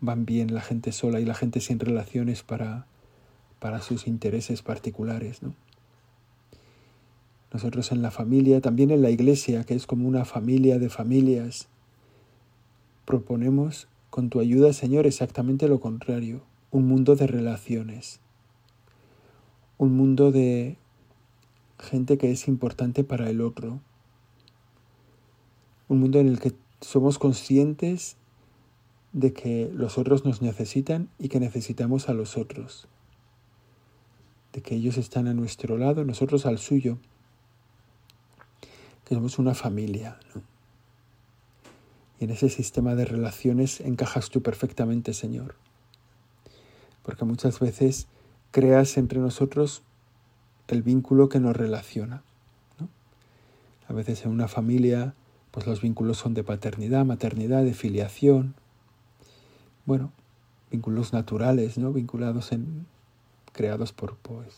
van 0.00 0.24
bien 0.24 0.54
la 0.54 0.62
gente 0.62 0.92
sola 0.92 1.20
y 1.20 1.26
la 1.26 1.34
gente 1.34 1.60
sin 1.60 1.78
relaciones 1.78 2.42
para, 2.42 2.86
para 3.58 3.82
sus 3.82 4.06
intereses 4.06 4.62
particulares. 4.62 5.42
¿no? 5.42 5.54
Nosotros 7.52 7.92
en 7.92 8.02
la 8.02 8.10
familia, 8.10 8.60
también 8.60 8.90
en 8.90 9.02
la 9.02 9.10
iglesia, 9.10 9.64
que 9.64 9.74
es 9.74 9.86
como 9.86 10.08
una 10.08 10.24
familia 10.24 10.78
de 10.78 10.88
familias, 10.88 11.68
proponemos 13.04 13.88
con 14.08 14.30
tu 14.30 14.40
ayuda, 14.40 14.72
Señor, 14.72 15.06
exactamente 15.06 15.68
lo 15.68 15.80
contrario, 15.80 16.42
un 16.70 16.86
mundo 16.86 17.16
de 17.16 17.26
relaciones, 17.26 18.20
un 19.78 19.96
mundo 19.96 20.32
de 20.32 20.78
gente 21.80 22.18
que 22.18 22.30
es 22.30 22.48
importante 22.48 23.04
para 23.04 23.28
el 23.30 23.40
otro, 23.40 23.80
un 25.88 26.00
mundo 26.00 26.18
en 26.18 26.28
el 26.28 26.38
que 26.38 26.52
somos 26.80 27.18
conscientes 27.18 28.16
de 29.12 29.32
que 29.32 29.70
los 29.74 29.98
otros 29.98 30.24
nos 30.24 30.40
necesitan 30.40 31.08
y 31.18 31.28
que 31.28 31.40
necesitamos 31.40 32.08
a 32.08 32.14
los 32.14 32.36
otros, 32.36 32.86
de 34.52 34.62
que 34.62 34.76
ellos 34.76 34.96
están 34.98 35.26
a 35.26 35.34
nuestro 35.34 35.76
lado, 35.76 36.04
nosotros 36.04 36.46
al 36.46 36.58
suyo, 36.58 36.98
que 39.04 39.14
somos 39.14 39.38
una 39.38 39.54
familia. 39.54 40.20
Y 42.20 42.24
en 42.24 42.30
ese 42.30 42.48
sistema 42.48 42.94
de 42.94 43.04
relaciones 43.04 43.80
encajas 43.80 44.30
tú 44.30 44.42
perfectamente, 44.42 45.12
Señor, 45.12 45.56
porque 47.02 47.24
muchas 47.24 47.58
veces 47.58 48.06
creas 48.52 48.96
entre 48.96 49.18
nosotros 49.18 49.82
el 50.70 50.82
vínculo 50.82 51.28
que 51.28 51.40
nos 51.40 51.56
relaciona. 51.56 52.22
A 53.88 53.92
veces 53.92 54.24
en 54.24 54.30
una 54.30 54.46
familia, 54.46 55.14
pues 55.50 55.66
los 55.66 55.80
vínculos 55.80 56.16
son 56.16 56.32
de 56.32 56.44
paternidad, 56.44 57.04
maternidad, 57.04 57.64
de 57.64 57.74
filiación, 57.74 58.54
bueno, 59.84 60.12
vínculos 60.70 61.12
naturales, 61.12 61.76
¿no? 61.76 61.92
Vinculados 61.92 62.52
en, 62.52 62.86
creados 63.52 63.92
por, 63.92 64.14
pues, 64.16 64.54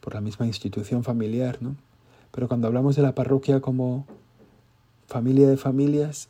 por 0.00 0.14
la 0.14 0.22
misma 0.22 0.46
institución 0.46 1.04
familiar, 1.04 1.58
¿no? 1.60 1.76
Pero 2.30 2.48
cuando 2.48 2.66
hablamos 2.66 2.96
de 2.96 3.02
la 3.02 3.14
parroquia 3.14 3.60
como 3.60 4.06
familia 5.06 5.48
de 5.48 5.58
familias, 5.58 6.28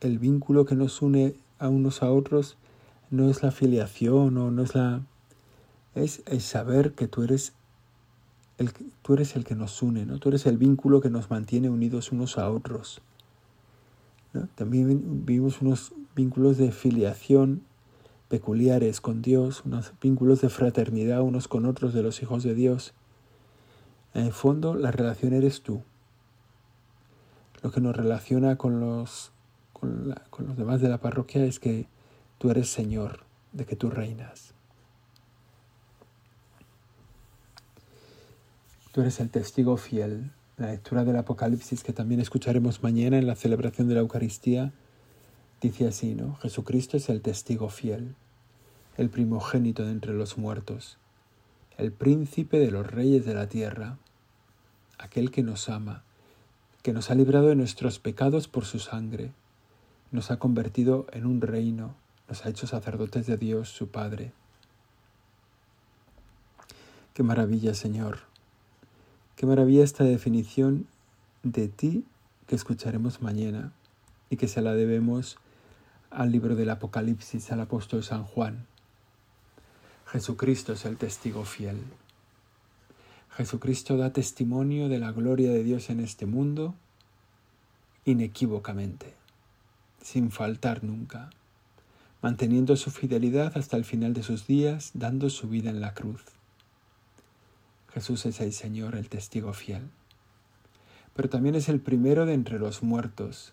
el 0.00 0.18
vínculo 0.18 0.64
que 0.64 0.74
nos 0.74 1.02
une 1.02 1.34
a 1.60 1.68
unos 1.68 2.02
a 2.02 2.10
otros 2.10 2.56
no 3.10 3.30
es 3.30 3.42
la 3.42 3.52
filiación 3.52 4.36
o 4.38 4.50
no 4.50 4.62
es 4.62 4.74
la 4.74 5.02
es, 5.98 6.22
es 6.26 6.44
saber 6.44 6.92
que 6.92 7.08
tú 7.08 7.22
eres 7.22 7.52
el 8.58 8.72
tú 9.02 9.14
eres 9.14 9.36
el 9.36 9.44
que 9.44 9.54
nos 9.54 9.82
une, 9.82 10.04
¿no? 10.04 10.18
Tú 10.18 10.28
eres 10.30 10.46
el 10.46 10.58
vínculo 10.58 11.00
que 11.00 11.10
nos 11.10 11.30
mantiene 11.30 11.70
unidos 11.70 12.12
unos 12.12 12.38
a 12.38 12.50
otros. 12.50 13.00
También 14.56 15.24
vivimos 15.24 15.62
unos 15.62 15.92
vínculos 16.14 16.58
de 16.58 16.70
filiación 16.70 17.62
peculiares 18.28 19.00
con 19.00 19.22
Dios, 19.22 19.62
unos 19.64 19.92
vínculos 20.02 20.42
de 20.42 20.50
fraternidad 20.50 21.22
unos 21.22 21.48
con 21.48 21.64
otros 21.64 21.94
de 21.94 22.02
los 22.02 22.22
hijos 22.22 22.42
de 22.42 22.54
Dios. 22.54 22.92
En 24.12 24.26
el 24.26 24.32
fondo, 24.32 24.74
la 24.74 24.90
relación 24.90 25.32
eres 25.32 25.62
tú. 25.62 25.82
Lo 27.62 27.70
que 27.70 27.80
nos 27.80 27.96
relaciona 27.96 28.56
con 28.56 28.80
los, 28.80 29.32
con 29.72 30.46
los 30.46 30.56
demás 30.56 30.80
de 30.80 30.88
la 30.88 30.98
parroquia 30.98 31.44
es 31.44 31.58
que 31.58 31.86
tú 32.38 32.50
eres 32.50 32.68
Señor, 32.68 33.20
de 33.52 33.64
que 33.64 33.76
tú 33.76 33.90
reinas. 33.90 34.54
Tú 38.98 39.02
eres 39.02 39.20
el 39.20 39.30
testigo 39.30 39.76
fiel 39.76 40.32
la 40.56 40.72
lectura 40.72 41.04
del 41.04 41.14
Apocalipsis 41.14 41.84
que 41.84 41.92
también 41.92 42.20
escucharemos 42.20 42.82
mañana 42.82 43.16
en 43.16 43.28
la 43.28 43.36
celebración 43.36 43.86
de 43.86 43.94
la 43.94 44.00
Eucaristía 44.00 44.72
dice 45.60 45.86
así, 45.86 46.16
¿no? 46.16 46.34
Jesucristo 46.42 46.96
es 46.96 47.08
el 47.08 47.20
testigo 47.20 47.68
fiel, 47.68 48.16
el 48.96 49.08
primogénito 49.08 49.84
de 49.84 49.92
entre 49.92 50.14
los 50.14 50.36
muertos, 50.36 50.98
el 51.76 51.92
príncipe 51.92 52.58
de 52.58 52.72
los 52.72 52.88
reyes 52.88 53.24
de 53.24 53.34
la 53.34 53.48
tierra, 53.48 53.98
aquel 54.98 55.30
que 55.30 55.44
nos 55.44 55.68
ama, 55.68 56.02
que 56.82 56.92
nos 56.92 57.12
ha 57.12 57.14
librado 57.14 57.46
de 57.46 57.54
nuestros 57.54 58.00
pecados 58.00 58.48
por 58.48 58.64
su 58.64 58.80
sangre, 58.80 59.30
nos 60.10 60.32
ha 60.32 60.40
convertido 60.40 61.06
en 61.12 61.24
un 61.24 61.40
reino, 61.40 61.94
nos 62.28 62.44
ha 62.44 62.48
hecho 62.48 62.66
sacerdotes 62.66 63.28
de 63.28 63.36
Dios, 63.36 63.68
su 63.68 63.92
Padre. 63.92 64.32
Qué 67.14 67.22
maravilla, 67.22 67.74
Señor, 67.74 68.26
Qué 69.38 69.46
maravilla 69.46 69.84
esta 69.84 70.02
definición 70.02 70.88
de 71.44 71.68
ti 71.68 72.04
que 72.48 72.56
escucharemos 72.56 73.22
mañana 73.22 73.72
y 74.30 74.36
que 74.36 74.48
se 74.48 74.62
la 74.62 74.74
debemos 74.74 75.38
al 76.10 76.32
libro 76.32 76.56
del 76.56 76.70
Apocalipsis, 76.70 77.52
al 77.52 77.60
apóstol 77.60 78.02
San 78.02 78.24
Juan. 78.24 78.66
Jesucristo 80.06 80.72
es 80.72 80.84
el 80.86 80.96
testigo 80.96 81.44
fiel. 81.44 81.78
Jesucristo 83.30 83.96
da 83.96 84.12
testimonio 84.12 84.88
de 84.88 84.98
la 84.98 85.12
gloria 85.12 85.52
de 85.52 85.62
Dios 85.62 85.88
en 85.88 86.00
este 86.00 86.26
mundo 86.26 86.74
inequívocamente, 88.06 89.14
sin 90.02 90.32
faltar 90.32 90.82
nunca, 90.82 91.30
manteniendo 92.22 92.74
su 92.74 92.90
fidelidad 92.90 93.56
hasta 93.56 93.76
el 93.76 93.84
final 93.84 94.14
de 94.14 94.24
sus 94.24 94.48
días, 94.48 94.90
dando 94.94 95.30
su 95.30 95.48
vida 95.48 95.70
en 95.70 95.80
la 95.80 95.94
cruz. 95.94 96.37
Jesús 97.92 98.26
es 98.26 98.40
el 98.40 98.52
Señor, 98.52 98.94
el 98.94 99.08
testigo 99.08 99.52
fiel. 99.52 99.88
Pero 101.14 101.28
también 101.28 101.54
es 101.54 101.68
el 101.68 101.80
primero 101.80 102.26
de 102.26 102.34
entre 102.34 102.58
los 102.58 102.82
muertos, 102.82 103.52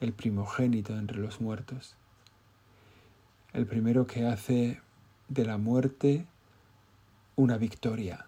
el 0.00 0.12
primogénito 0.12 0.92
de 0.92 1.00
entre 1.00 1.18
los 1.18 1.40
muertos, 1.40 1.96
el 3.52 3.66
primero 3.66 4.06
que 4.06 4.26
hace 4.26 4.80
de 5.28 5.44
la 5.44 5.58
muerte 5.58 6.26
una 7.34 7.58
victoria, 7.58 8.26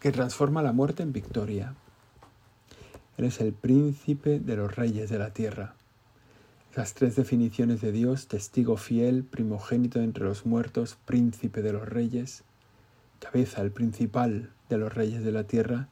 que 0.00 0.12
transforma 0.12 0.62
la 0.62 0.72
muerte 0.72 1.02
en 1.02 1.12
victoria. 1.12 1.74
Él 3.16 3.24
es 3.24 3.40
el 3.40 3.52
príncipe 3.52 4.38
de 4.38 4.56
los 4.56 4.76
reyes 4.76 5.10
de 5.10 5.18
la 5.18 5.32
tierra. 5.32 5.74
Las 6.76 6.94
tres 6.94 7.16
definiciones 7.16 7.80
de 7.80 7.90
Dios, 7.90 8.28
testigo 8.28 8.76
fiel, 8.76 9.24
primogénito 9.24 10.00
entre 10.00 10.24
los 10.24 10.46
muertos, 10.46 10.98
príncipe 11.04 11.62
de 11.62 11.72
los 11.72 11.88
reyes, 11.88 12.44
cabeza, 13.20 13.62
el 13.62 13.70
principal 13.70 14.50
de 14.68 14.78
los 14.78 14.92
reyes 14.92 15.24
de 15.24 15.32
la 15.32 15.44
tierra, 15.44 15.88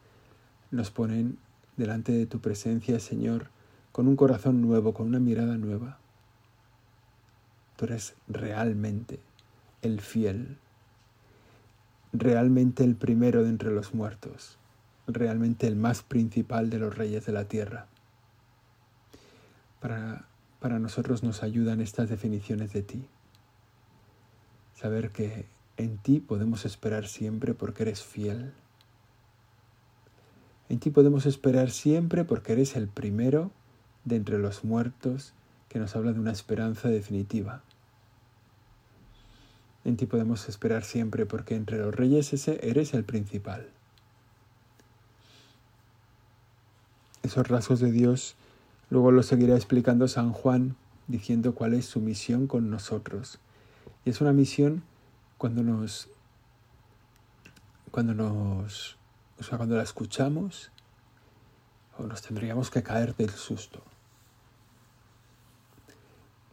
nos 0.71 0.91
ponen 0.91 1.39
delante 1.77 2.13
de 2.13 2.27
tu 2.27 2.41
presencia, 2.41 3.01
Señor, 3.01 3.49
con 3.93 4.09
un 4.09 4.17
corazón 4.17 4.63
nuevo, 4.63 4.95
con 4.95 5.07
una 5.07 5.21
mirada 5.21 5.57
nueva. 5.57 5.99
Tú 7.77 7.87
eres 7.87 8.15
realmente 8.29 9.21
el 9.83 10.01
fiel, 10.01 10.59
realmente 12.13 12.85
el 12.85 12.97
primero 12.97 13.43
de 13.43 13.51
entre 13.51 13.71
los 13.71 13.95
muertos, 13.95 14.59
realmente 15.07 15.67
el 15.67 15.77
más 15.77 16.03
principal 16.03 16.71
de 16.71 16.79
los 16.79 16.97
reyes 16.97 17.27
de 17.27 17.33
la 17.33 17.45
tierra. 17.45 17.87
Para, 19.81 20.27
para 20.61 20.79
nosotros 20.79 21.23
nos 21.23 21.43
ayudan 21.43 21.81
estas 21.81 22.09
definiciones 22.09 22.73
de 22.73 22.83
ti. 22.83 23.07
Saber 24.75 25.11
que 25.11 25.47
en 25.77 25.99
ti 25.99 26.21
podemos 26.21 26.65
esperar 26.65 27.07
siempre 27.07 27.55
porque 27.55 27.83
eres 27.83 28.03
fiel. 28.03 28.53
En 30.69 30.79
ti 30.79 30.91
podemos 30.91 31.27
esperar 31.27 31.71
siempre 31.71 32.25
porque 32.25 32.53
eres 32.53 32.77
el 32.77 32.89
primero 32.89 33.51
de 34.05 34.17
entre 34.17 34.39
los 34.39 34.65
muertos 34.65 35.33
que 35.69 35.79
nos 35.79 35.95
habla 35.95 36.13
de 36.13 36.21
una 36.21 36.33
esperanza 36.33 36.89
definitiva. 36.89 37.63
En 39.85 39.97
ti 39.97 40.07
podemos 40.07 40.49
esperar 40.49 40.83
siempre 40.83 41.27
porque 41.27 41.55
entre 41.55 41.79
los 41.79 41.95
reyes 41.95 42.33
ese 42.33 42.59
eres 42.63 42.95
el 42.95 43.05
principal. 43.05 43.69
Esos 47.23 47.47
rasgos 47.47 47.81
de 47.81 47.93
Dios 47.93 48.35
luego 48.91 49.11
los 49.13 49.27
seguirá 49.27 49.55
explicando 49.55 50.09
San 50.09 50.33
Juan 50.33 50.75
diciendo 51.07 51.55
cuál 51.55 51.75
es 51.75 51.85
su 51.85 52.01
misión 52.01 52.47
con 52.47 52.71
nosotros. 52.71 53.39
Y 54.05 54.11
es 54.11 54.21
una 54.21 54.33
misión 54.33 54.83
cuando 55.39 55.63
nos 55.63 56.09
cuando 57.91 58.15
nos 58.15 58.97
o 59.39 59.43
sea, 59.43 59.57
cuando 59.59 59.77
la 59.77 59.83
escuchamos 59.83 60.71
nos 61.99 62.21
tendríamos 62.23 62.71
que 62.71 62.83
caer 62.83 63.17
del 63.17 63.31
susto. 63.31 63.83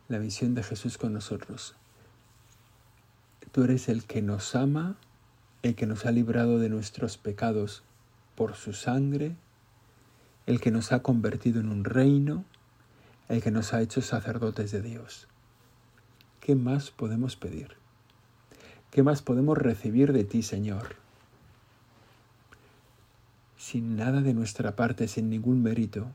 La 0.07 0.19
misión 0.19 0.55
de 0.55 0.63
Jesús 0.63 0.97
con 0.97 1.13
nosotros 1.13 1.75
Tú 3.53 3.63
eres 3.63 3.87
el 3.87 4.05
que 4.05 4.23
nos 4.23 4.55
ama, 4.55 4.95
el 5.61 5.75
que 5.75 5.85
nos 5.85 6.07
ha 6.07 6.11
librado 6.11 6.57
de 6.57 6.69
nuestros 6.69 7.19
pecados 7.19 7.83
por 8.33 8.55
su 8.55 8.73
sangre, 8.73 9.35
el 10.47 10.59
que 10.59 10.71
nos 10.71 10.91
ha 10.91 11.03
convertido 11.03 11.59
en 11.59 11.69
un 11.69 11.83
reino, 11.85 12.45
el 13.29 13.43
que 13.43 13.51
nos 13.51 13.71
ha 13.75 13.81
hecho 13.81 14.01
sacerdotes 14.01 14.71
de 14.71 14.81
Dios. 14.81 15.27
¿Qué 16.39 16.55
más 16.55 16.89
podemos 16.89 17.35
pedir? 17.35 17.82
¿Qué 18.93 19.01
más 19.01 19.23
podemos 19.23 19.57
recibir 19.57 20.13
de 20.13 20.23
ti, 20.23 20.43
Señor? 20.43 20.97
Sin 23.57 23.95
nada 23.95 24.21
de 24.21 24.35
nuestra 24.35 24.75
parte, 24.75 25.07
sin 25.07 25.31
ningún 25.31 25.63
mérito. 25.63 26.05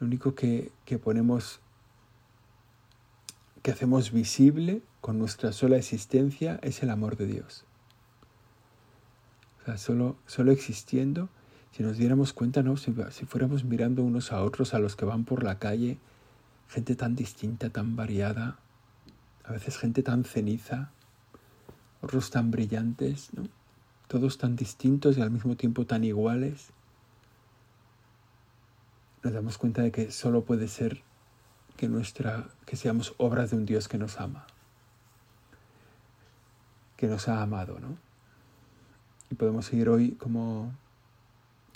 Lo 0.00 0.06
único 0.06 0.34
que, 0.34 0.72
que 0.86 0.98
ponemos, 0.98 1.60
que 3.60 3.70
hacemos 3.70 4.12
visible 4.12 4.80
con 5.02 5.18
nuestra 5.18 5.52
sola 5.52 5.76
existencia 5.76 6.58
es 6.62 6.82
el 6.82 6.88
amor 6.88 7.18
de 7.18 7.26
Dios. 7.26 7.66
O 9.60 9.66
sea, 9.66 9.76
solo, 9.76 10.16
solo 10.26 10.52
existiendo, 10.52 11.28
si 11.72 11.82
nos 11.82 11.98
diéramos 11.98 12.32
cuenta, 12.32 12.62
¿no? 12.62 12.78
Si, 12.78 12.94
si, 13.10 13.26
fuéramos 13.26 13.64
mirando 13.64 14.02
unos 14.02 14.32
a 14.32 14.42
otros, 14.42 14.72
a 14.72 14.78
los 14.78 14.96
que 14.96 15.04
van 15.04 15.26
por 15.26 15.44
la 15.44 15.58
calle, 15.58 15.98
gente 16.70 16.96
tan 16.96 17.14
distinta, 17.14 17.68
tan 17.68 17.94
variada, 17.94 18.56
a 19.44 19.52
veces 19.52 19.78
gente 19.78 20.02
tan 20.02 20.24
ceniza, 20.24 20.90
otros 22.00 22.30
tan 22.30 22.50
brillantes. 22.50 23.30
Todos 24.08 24.36
tan 24.36 24.56
distintos 24.56 25.16
y 25.16 25.22
al 25.22 25.30
mismo 25.30 25.56
tiempo 25.56 25.86
tan 25.86 26.04
iguales. 26.04 26.68
Nos 29.22 29.32
damos 29.32 29.56
cuenta 29.56 29.80
de 29.80 29.90
que 29.90 30.10
solo 30.10 30.44
puede 30.44 30.68
ser 30.68 31.02
que 31.78 31.88
nuestra 31.88 32.48
que 32.66 32.76
seamos 32.76 33.14
obras 33.16 33.50
de 33.50 33.56
un 33.56 33.64
Dios 33.64 33.88
que 33.88 33.96
nos 33.96 34.20
ama 34.20 34.46
que 37.02 37.08
nos 37.08 37.26
ha 37.26 37.42
amado, 37.42 37.80
¿no? 37.80 37.96
Y 39.28 39.34
podemos 39.34 39.66
seguir 39.66 39.88
hoy 39.88 40.12
como 40.12 40.72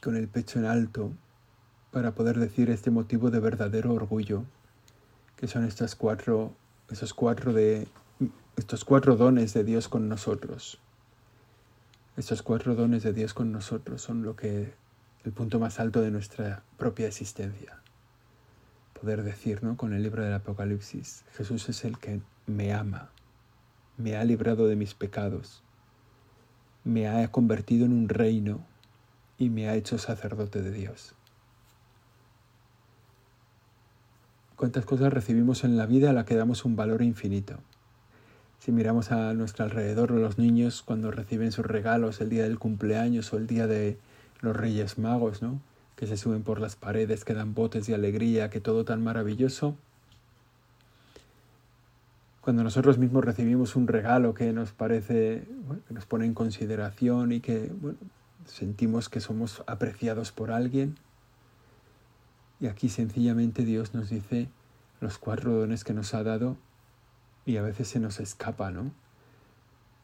con 0.01 0.15
el 0.15 0.29
pecho 0.29 0.61
en 0.61 0.67
alto 0.67 1.11
para 1.91 2.15
poder 2.15 2.39
decir 2.39 2.71
este 2.71 2.93
motivo 2.93 3.33
de 3.33 3.41
verdadero 3.41 3.93
orgullo, 3.93 4.45
que 5.35 5.49
son 5.49 5.65
estas 5.65 5.97
cuatro, 5.97 6.55
esos 6.91 7.15
cuatro 7.15 7.53
de, 7.53 7.89
estos 8.57 8.85
cuatro 8.85 9.17
dones 9.17 9.55
de 9.55 9.65
Dios 9.65 9.89
con 9.89 10.09
nosotros. 10.09 10.79
Estos 12.17 12.43
cuatro 12.43 12.75
dones 12.75 13.03
de 13.03 13.13
Dios 13.13 13.35
con 13.35 13.53
nosotros 13.53 14.01
son 14.03 14.23
lo 14.23 14.37
que 14.37 14.73
el 15.25 15.33
punto 15.33 15.59
más 15.59 15.81
alto 15.81 16.01
de 16.01 16.11
nuestra 16.11 16.63
propia 16.79 17.07
existencia. 17.07 17.81
Poder 19.01 19.23
decir, 19.23 19.63
¿no? 19.63 19.77
Con 19.77 19.93
el 19.93 20.03
libro 20.03 20.23
del 20.23 20.33
Apocalipsis, 20.33 21.25
Jesús 21.37 21.69
es 21.69 21.85
el 21.85 21.99
que 21.99 22.21
me 22.47 22.73
ama 22.73 23.11
me 23.97 24.17
ha 24.17 24.25
librado 24.25 24.69
de 24.69 24.77
mis 24.77 24.95
pecados, 24.95 25.63
me 26.85 27.09
ha 27.09 27.31
convertido 27.31 27.87
en 27.87 27.93
un 27.93 28.09
reino 28.09 28.65
y 29.39 29.49
me 29.49 29.69
ha 29.69 29.75
hecho 29.75 29.99
sacerdote 29.99 30.61
de 30.63 30.71
Dios. 30.71 31.15
¿Cuántas 34.57 34.87
cosas 34.87 35.13
recibimos 35.13 35.65
en 35.65 35.77
la 35.77 35.85
vida 35.85 36.11
a 36.11 36.13
las 36.15 36.25
que 36.25 36.35
damos 36.35 36.65
un 36.65 36.77
valor 36.77 37.03
infinito? 37.03 37.59
Si 38.59 38.73
miramos 38.73 39.13
a 39.13 39.35
nuestro 39.35 39.67
alrededor, 39.67 40.11
los 40.11 40.39
niños 40.39 40.83
cuando 40.83 41.11
reciben 41.11 41.53
sus 41.53 41.67
regalos 41.67 42.23
el 42.23 42.31
día 42.31 42.45
del 42.45 42.59
cumpleaños 42.59 43.31
o 43.33 43.37
el 43.37 43.47
día 43.47 43.67
de 43.67 43.99
los 44.41 44.57
Reyes 44.57 44.99
Magos, 44.99 45.43
¿no? 45.43 45.61
Que 45.95 46.07
se 46.07 46.17
suben 46.17 46.43
por 46.43 46.59
las 46.59 46.75
paredes, 46.75 47.25
que 47.25 47.35
dan 47.35 47.53
botes 47.53 47.87
de 47.87 47.95
alegría, 47.95 48.49
que 48.49 48.61
todo 48.61 48.87
tan 48.87 49.05
maravilloso, 49.05 49.77
cuando 52.47 52.63
nosotros 52.63 52.97
mismos 52.97 53.25
recibimos 53.25 53.75
un 53.75 53.89
regalo 53.89 54.33
que 54.33 54.53
nos 54.53 54.71
parece, 54.71 55.43
que 55.89 55.95
nos 55.95 56.07
pone 56.07 56.27
en 56.27 56.33
consideración 56.33 57.33
y 57.33 57.41
que 57.41 57.73
sentimos 58.45 59.09
que 59.09 59.21
somos 59.21 59.65
apreciados 59.67 60.31
por 60.31 60.53
alguien. 60.53 60.97
Y 62.61 62.67
aquí 62.67 62.89
sencillamente 62.89 63.65
Dios 63.65 63.95
nos 63.95 64.11
dice 64.11 64.49
los 65.01 65.19
cuatro 65.19 65.53
dones 65.53 65.85
que 65.85 65.93
nos 65.93 66.15
ha 66.15 66.23
dado 66.23 66.57
y 67.45 67.59
a 67.59 67.63
veces 67.63 67.89
se 67.89 68.01
nos 68.01 68.19
escapa, 68.19 68.71
¿no? 68.71 68.93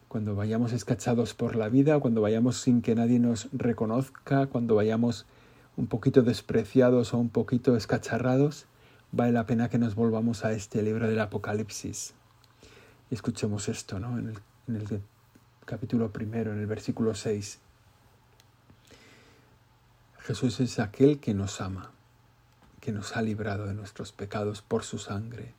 Cuando 0.07 0.35
vayamos 0.35 0.71
escachados 0.71 1.33
por 1.33 1.55
la 1.55 1.69
vida, 1.69 1.99
cuando 1.99 2.21
vayamos 2.21 2.57
sin 2.57 2.81
que 2.81 2.93
nadie 2.93 3.19
nos 3.19 3.49
reconozca, 3.51 4.45
cuando 4.45 4.75
vayamos 4.75 5.25
un 5.75 5.87
poquito 5.87 6.21
despreciados 6.21 7.13
o 7.13 7.17
un 7.17 7.29
poquito 7.29 7.75
escacharrados, 7.75 8.67
vale 9.11 9.31
la 9.31 9.47
pena 9.47 9.69
que 9.69 9.79
nos 9.79 9.95
volvamos 9.95 10.45
a 10.45 10.51
este 10.51 10.83
libro 10.83 11.07
del 11.07 11.19
Apocalipsis 11.19 12.13
escuchemos 13.13 13.69
esto 13.69 13.99
¿no? 13.99 14.17
en, 14.17 14.29
el, 14.29 14.39
en 14.67 14.75
el 14.75 15.01
capítulo 15.65 16.11
primero, 16.11 16.53
en 16.53 16.59
el 16.59 16.67
versículo 16.67 17.15
6. 17.15 17.59
Jesús 20.19 20.59
es 20.59 20.79
aquel 20.79 21.19
que 21.19 21.33
nos 21.33 21.61
ama, 21.61 21.91
que 22.83 22.91
nos 22.91 23.15
ha 23.15 23.21
librado 23.21 23.65
de 23.65 23.73
nuestros 23.73 24.11
pecados 24.11 24.61
por 24.61 24.83
su 24.83 24.99
sangre, 24.99 25.53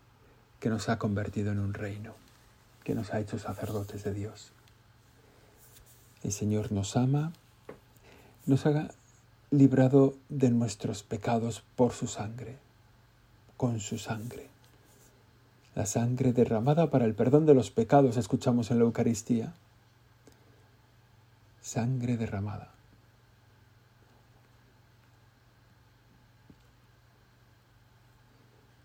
que 0.61 0.69
nos 0.69 0.91
ha 0.91 0.99
convertido 0.99 1.53
en 1.53 1.59
un 1.59 1.73
reino, 1.73 2.13
que 2.85 2.95
nos 2.95 3.15
ha 3.15 3.21
hecho 3.21 3.39
sacerdotes 3.39 4.05
de 4.05 4.13
Dios. 4.13 4.53
El 6.23 6.33
Señor 6.33 6.73
nos 6.73 6.97
ama, 6.99 7.33
nos 8.45 8.67
ha 8.67 8.91
librado 9.51 10.15
de 10.29 10.51
nuestros 10.51 11.03
pecados 11.03 11.63
por 11.77 11.93
su 11.93 12.09
sangre, 12.09 12.59
con 13.57 13.81
su 13.81 13.97
sangre 13.97 14.51
la 15.75 15.87
sangre 15.87 16.33
derramada 16.33 16.89
para 16.91 17.05
el 17.05 17.15
perdón 17.15 17.47
de 17.47 17.55
los 17.55 17.71
pecados, 17.71 18.17
escuchamos 18.17 18.71
en 18.71 18.79
la 18.79 18.85
Eucaristía. 18.85 19.55
Sangre 21.63 22.17
derramada. 22.17 22.74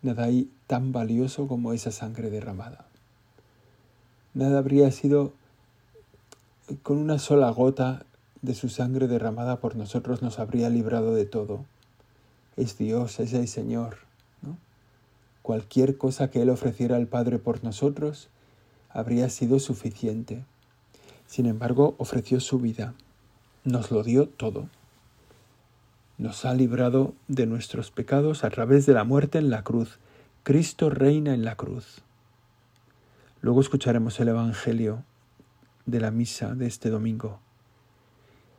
Nada 0.02 0.26
hay 0.26 0.50
tan 0.68 0.92
valioso 0.92 1.48
como 1.48 1.74
esa 1.74 1.92
sangre 1.92 2.30
derramada. 2.30 2.86
Nada 4.34 4.60
habría 4.60 4.92
sido 4.92 5.34
con 6.84 6.98
una 6.98 7.20
sola 7.20 7.50
gota 7.50 8.06
de 8.42 8.54
su 8.54 8.70
sangre 8.70 9.08
derramada 9.08 9.60
por 9.60 9.76
nosotros 9.76 10.22
nos 10.22 10.40
habría 10.40 10.70
librado 10.70 11.14
de 11.14 11.26
todo. 11.26 11.66
Es 12.56 12.78
Dios, 12.78 13.20
es 13.20 13.34
el 13.34 13.48
Señor 13.48 14.10
Cualquier 15.50 15.98
cosa 15.98 16.30
que 16.30 16.44
Él 16.44 16.52
ofreciera 16.52 16.96
al 16.96 17.08
Padre 17.08 17.40
por 17.40 17.64
nosotros 17.64 18.30
habría 18.88 19.30
sido 19.30 19.58
suficiente. 19.58 20.46
Sin 21.26 21.48
embargo, 21.48 21.96
ofreció 21.98 22.40
su 22.40 22.60
vida, 22.60 22.94
nos 23.64 23.90
lo 23.90 24.04
dio 24.04 24.30
todo. 24.30 24.70
Nos 26.20 26.44
ha 26.44 26.54
librado 26.54 27.16
de 27.30 27.46
nuestros 27.46 27.92
pecados 27.92 28.44
a 28.44 28.50
través 28.50 28.86
de 28.86 28.92
la 28.92 29.06
muerte 29.06 29.38
en 29.38 29.50
la 29.50 29.64
cruz. 29.64 30.00
Cristo 30.44 30.90
reina 30.90 31.34
en 31.34 31.46
la 31.46 31.56
cruz. 31.56 32.02
Luego 33.40 33.62
escucharemos 33.62 34.20
el 34.20 34.28
Evangelio 34.28 35.06
de 35.86 36.02
la 36.02 36.12
misa 36.12 36.56
de 36.56 36.68
este 36.68 36.90
domingo. 36.90 37.40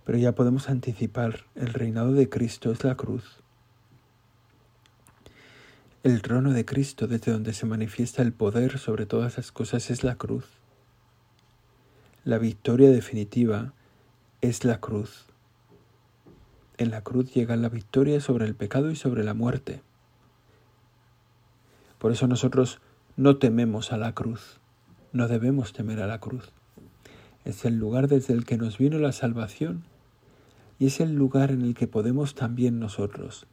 Pero 0.07 0.17
ya 0.17 0.35
podemos 0.35 0.71
anticipar, 0.71 1.45
el 1.55 1.75
reinado 1.75 2.13
de 2.13 2.31
Cristo 2.31 2.73
es 2.73 2.83
la 2.83 2.95
cruz. 2.95 3.43
El 6.03 6.23
trono 6.23 6.55
de 6.55 6.65
Cristo 6.65 7.09
desde 7.09 7.31
donde 7.31 7.53
se 7.53 7.67
manifiesta 7.67 8.23
el 8.23 8.33
poder 8.33 8.79
sobre 8.79 9.05
todas 9.05 9.37
las 9.37 9.53
cosas 9.53 9.91
es 9.91 10.03
la 10.03 10.15
cruz. 10.15 10.47
La 12.25 12.39
victoria 12.39 12.89
definitiva 12.89 13.75
es 14.41 14.65
la 14.65 14.81
cruz. 14.81 15.30
En 16.81 16.91
la 16.91 17.03
cruz 17.03 17.35
llega 17.35 17.57
la 17.57 17.69
victoria 17.69 18.23
sobre 18.23 18.47
el 18.47 18.55
pecado 18.55 18.91
y 18.91 18.97
sobre 18.97 19.23
la 19.23 19.35
muerte. 19.35 19.83
Por 21.99 22.11
eso 22.11 22.27
nosotros 22.27 22.81
no 23.19 23.37
tememos 23.37 23.93
a 23.93 23.99
la 23.99 24.15
cruz, 24.15 24.61
no 25.13 25.29
debemos 25.29 25.75
temer 25.75 26.01
a 26.01 26.07
la 26.07 26.21
cruz. 26.21 26.53
Es 27.45 27.67
el 27.67 27.77
lugar 27.77 28.09
desde 28.09 28.33
el 28.33 28.47
que 28.47 28.57
nos 28.57 28.79
vino 28.79 28.99
la 28.99 29.13
salvación 29.13 29.85
y 30.79 30.87
es 30.87 31.01
el 31.01 31.15
lugar 31.15 31.51
en 31.51 31.61
el 31.61 31.75
que 31.75 31.87
podemos 31.87 32.35
también 32.35 32.81
nosotros 32.81 33.47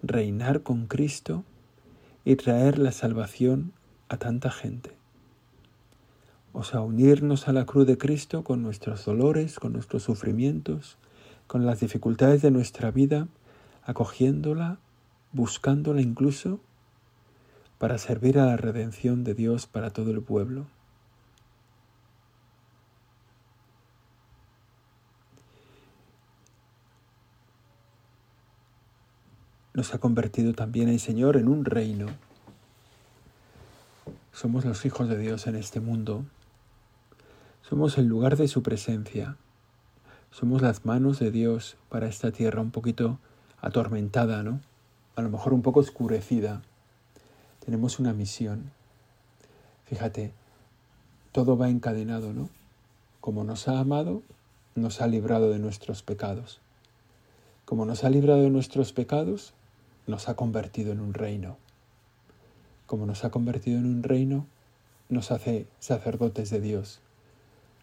reinar 0.00 0.62
con 0.62 0.86
Cristo 0.86 1.42
y 2.24 2.36
traer 2.36 2.78
la 2.78 2.92
salvación 2.92 3.72
a 4.08 4.18
tanta 4.18 4.52
gente. 4.52 4.92
O 6.52 6.62
sea, 6.62 6.82
unirnos 6.82 7.48
a 7.48 7.52
la 7.52 7.66
cruz 7.66 7.88
de 7.88 7.98
Cristo 7.98 8.44
con 8.44 8.62
nuestros 8.62 9.04
dolores, 9.04 9.58
con 9.58 9.72
nuestros 9.72 10.04
sufrimientos, 10.04 10.98
con 11.50 11.66
las 11.66 11.80
dificultades 11.80 12.42
de 12.42 12.52
nuestra 12.52 12.92
vida, 12.92 13.26
acogiéndola, 13.82 14.78
buscándola 15.32 16.00
incluso, 16.00 16.60
para 17.76 17.98
servir 17.98 18.38
a 18.38 18.46
la 18.46 18.56
redención 18.56 19.24
de 19.24 19.34
Dios 19.34 19.66
para 19.66 19.90
todo 19.90 20.12
el 20.12 20.22
pueblo. 20.22 20.68
nos 29.74 29.92
ha 29.94 29.98
convertido 29.98 30.52
también 30.52 30.88
el 30.88 31.00
Señor 31.00 31.36
en 31.36 31.48
un 31.48 31.64
reino. 31.64 32.06
Somos 34.32 34.64
los 34.64 34.84
hijos 34.84 35.08
de 35.08 35.18
Dios 35.18 35.48
en 35.48 35.56
este 35.56 35.80
mundo. 35.80 36.24
Somos 37.62 37.98
el 37.98 38.06
lugar 38.06 38.36
de 38.36 38.46
su 38.46 38.62
presencia. 38.62 39.36
Somos 40.32 40.62
las 40.62 40.84
manos 40.84 41.18
de 41.18 41.32
Dios 41.32 41.76
para 41.88 42.06
esta 42.06 42.30
tierra 42.30 42.62
un 42.62 42.70
poquito 42.70 43.18
atormentada, 43.60 44.44
¿no? 44.44 44.60
A 45.16 45.22
lo 45.22 45.28
mejor 45.28 45.52
un 45.52 45.62
poco 45.62 45.80
oscurecida. 45.80 46.62
Tenemos 47.64 47.98
una 47.98 48.12
misión. 48.12 48.70
Fíjate, 49.86 50.32
todo 51.32 51.58
va 51.58 51.68
encadenado, 51.68 52.32
¿no? 52.32 52.48
Como 53.20 53.42
nos 53.42 53.66
ha 53.66 53.80
amado, 53.80 54.22
nos 54.76 55.00
ha 55.00 55.08
librado 55.08 55.50
de 55.50 55.58
nuestros 55.58 56.04
pecados. 56.04 56.60
Como 57.64 57.84
nos 57.84 58.04
ha 58.04 58.10
librado 58.10 58.42
de 58.42 58.50
nuestros 58.50 58.92
pecados, 58.92 59.52
nos 60.06 60.28
ha 60.28 60.36
convertido 60.36 60.92
en 60.92 61.00
un 61.00 61.12
reino. 61.12 61.56
Como 62.86 63.04
nos 63.04 63.24
ha 63.24 63.30
convertido 63.30 63.78
en 63.78 63.86
un 63.86 64.02
reino, 64.04 64.46
nos 65.08 65.32
hace 65.32 65.66
sacerdotes 65.80 66.50
de 66.50 66.60
Dios. 66.60 67.00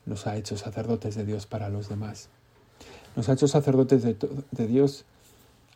Nos 0.05 0.27
ha 0.27 0.38
hecho 0.38 0.55
sacerdotes 0.57 1.15
de 1.15 1.25
Dios 1.25 1.45
para 1.45 1.67
los 1.67 1.89
demás. 1.89 2.29
Nos 3.17 3.30
ha 3.30 3.34
hecho 3.34 3.47
sacerdotes 3.47 4.03
de, 4.03 4.67
Dios 4.67 5.03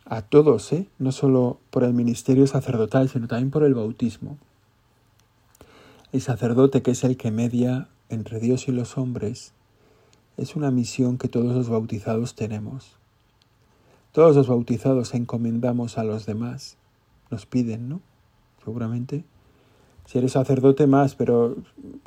a 0.04 0.22
todos, 0.22 0.72
¿eh? 0.72 0.86
no 1.00 1.10
solo 1.10 1.58
por 1.70 1.82
el 1.82 1.92
ministerio 1.92 2.46
sacerdotal, 2.46 3.08
sino 3.08 3.26
también 3.26 3.50
por 3.50 3.64
el 3.64 3.74
bautismo. 3.74 4.38
El 6.12 6.20
sacerdote, 6.20 6.82
que 6.82 6.92
es 6.92 7.02
el 7.02 7.16
que 7.16 7.32
media 7.32 7.88
entre 8.10 8.38
Dios 8.38 8.68
y 8.68 8.72
los 8.72 8.96
hombres, 8.96 9.54
es 10.36 10.54
una 10.54 10.70
misión 10.70 11.18
que 11.18 11.26
todos 11.26 11.52
los 11.52 11.68
bautizados 11.68 12.36
tenemos. 12.36 12.92
Todos 14.12 14.36
los 14.36 14.46
bautizados 14.46 15.12
encomendamos 15.12 15.98
a 15.98 16.04
los 16.04 16.26
demás. 16.26 16.76
Nos 17.28 17.44
piden, 17.44 17.88
¿no? 17.88 18.00
Seguramente. 18.64 19.24
Si 20.06 20.18
eres 20.18 20.32
sacerdote 20.32 20.86
más, 20.86 21.16
pero 21.16 21.56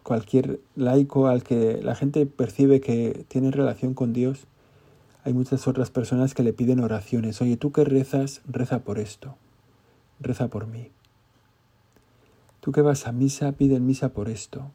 cualquier 0.01 0.61
laico 0.77 1.27
al 1.27 1.43
que 1.43 1.81
la 1.81 1.95
gente 1.95 2.25
percibe 2.25 2.79
que 2.79 3.25
tiene 3.27 3.51
relación 3.51 3.93
con 3.95 4.13
Dios, 4.13 4.47
hay 5.25 5.33
muchas 5.33 5.67
otras 5.67 5.89
personas 5.89 6.33
que 6.33 6.43
le 6.43 6.53
piden 6.53 6.79
oraciones. 6.79 7.41
Oye, 7.41 7.57
tú 7.57 7.71
que 7.71 7.83
rezas, 7.83 8.41
reza 8.47 8.79
por 8.79 8.99
esto. 8.99 9.35
Reza 10.19 10.47
por 10.47 10.67
mí. 10.67 10.91
Tú 12.61 12.71
que 12.71 12.81
vas 12.81 13.07
a 13.07 13.11
misa, 13.11 13.51
piden 13.51 13.85
misa 13.85 14.09
por 14.09 14.29
esto. 14.29 14.71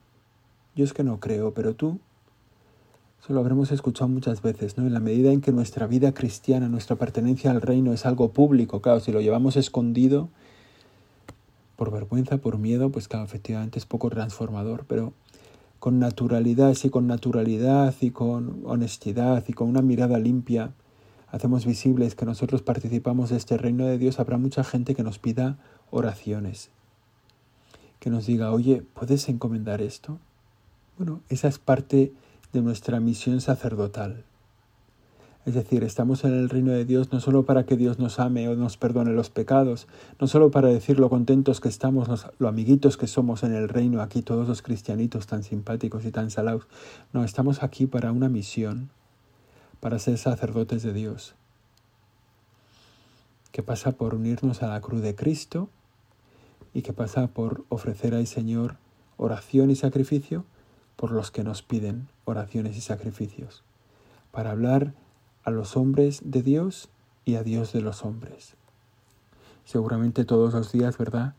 Yo 0.74 0.84
es 0.84 0.92
que 0.92 1.04
no 1.04 1.20
creo, 1.20 1.54
pero 1.54 1.74
tú 1.74 2.00
eso 3.22 3.34
lo 3.34 3.40
habremos 3.40 3.70
escuchado 3.70 4.08
muchas 4.08 4.40
veces, 4.40 4.78
¿no? 4.78 4.86
En 4.86 4.94
la 4.94 5.00
medida 5.00 5.30
en 5.30 5.42
que 5.42 5.52
nuestra 5.52 5.86
vida 5.86 6.12
cristiana, 6.12 6.68
nuestra 6.68 6.96
pertenencia 6.96 7.50
al 7.50 7.60
reino 7.60 7.92
es 7.92 8.06
algo 8.06 8.32
público, 8.32 8.80
claro, 8.80 9.00
si 9.00 9.12
lo 9.12 9.20
llevamos 9.20 9.56
escondido, 9.56 10.30
por 11.76 11.90
vergüenza, 11.92 12.38
por 12.38 12.58
miedo, 12.58 12.90
pues 12.90 13.08
claro, 13.08 13.26
efectivamente 13.26 13.78
es 13.78 13.84
poco 13.84 14.08
transformador, 14.08 14.84
pero 14.88 15.12
con 15.81 15.99
naturalidad, 15.99 16.75
sí, 16.75 16.90
con 16.90 17.07
naturalidad 17.07 17.95
y 18.01 18.11
con 18.11 18.62
honestidad 18.66 19.45
y 19.49 19.55
con 19.55 19.69
una 19.69 19.81
mirada 19.81 20.19
limpia, 20.19 20.73
hacemos 21.33 21.64
visibles 21.64 22.14
que 22.14 22.27
nosotros 22.27 22.62
participamos 22.62 23.31
de 23.31 23.38
este 23.38 23.57
reino 23.57 23.87
de 23.87 23.97
Dios, 23.97 24.21
habrá 24.21 24.37
mucha 24.37 24.62
gente 24.62 24.95
que 24.95 25.03
nos 25.03 25.19
pida 25.19 25.59
oraciones, 25.90 26.71
que 27.99 28.11
nos 28.11 28.27
diga, 28.27 28.53
oye, 28.53 28.83
¿puedes 28.95 29.29
encomendar 29.31 29.81
esto? 29.81 30.19
Bueno, 30.99 31.23
esa 31.31 31.49
es 31.49 31.59
parte 31.59 32.12
de 32.53 32.61
nuestra 32.61 33.01
misión 33.01 33.40
sacerdotal. 33.40 34.25
Es 35.50 35.54
decir, 35.54 35.82
estamos 35.82 36.22
en 36.22 36.32
el 36.32 36.48
reino 36.48 36.70
de 36.70 36.84
Dios 36.84 37.10
no 37.10 37.18
solo 37.18 37.44
para 37.44 37.66
que 37.66 37.76
Dios 37.76 37.98
nos 37.98 38.20
ame 38.20 38.46
o 38.46 38.54
nos 38.54 38.76
perdone 38.76 39.10
los 39.10 39.30
pecados, 39.30 39.88
no 40.20 40.28
solo 40.28 40.52
para 40.52 40.68
decir 40.68 41.00
lo 41.00 41.10
contentos 41.10 41.60
que 41.60 41.68
estamos, 41.68 42.08
lo 42.38 42.46
amiguitos 42.46 42.96
que 42.96 43.08
somos 43.08 43.42
en 43.42 43.52
el 43.52 43.68
reino, 43.68 44.00
aquí 44.00 44.22
todos 44.22 44.46
los 44.46 44.62
cristianitos 44.62 45.26
tan 45.26 45.42
simpáticos 45.42 46.04
y 46.04 46.12
tan 46.12 46.30
salados. 46.30 46.68
No, 47.12 47.24
estamos 47.24 47.64
aquí 47.64 47.88
para 47.88 48.12
una 48.12 48.28
misión, 48.28 48.90
para 49.80 49.98
ser 49.98 50.18
sacerdotes 50.18 50.84
de 50.84 50.92
Dios, 50.92 51.34
que 53.50 53.64
pasa 53.64 53.90
por 53.90 54.14
unirnos 54.14 54.62
a 54.62 54.68
la 54.68 54.80
cruz 54.80 55.02
de 55.02 55.16
Cristo 55.16 55.68
y 56.72 56.82
que 56.82 56.92
pasa 56.92 57.26
por 57.26 57.64
ofrecer 57.70 58.14
al 58.14 58.28
Señor 58.28 58.76
oración 59.16 59.72
y 59.72 59.74
sacrificio 59.74 60.44
por 60.94 61.10
los 61.10 61.32
que 61.32 61.42
nos 61.42 61.62
piden 61.62 62.06
oraciones 62.24 62.76
y 62.76 62.80
sacrificios, 62.80 63.64
para 64.30 64.52
hablar 64.52 64.94
a 65.44 65.50
los 65.50 65.76
hombres 65.76 66.20
de 66.24 66.42
Dios 66.42 66.88
y 67.24 67.37
a 67.37 67.42
Dios 67.42 67.72
de 67.72 67.81
los 67.81 68.05
hombres. 68.05 68.55
Seguramente 69.64 70.24
todos 70.24 70.53
los 70.53 70.72
días, 70.72 70.98
¿verdad? 70.98 71.35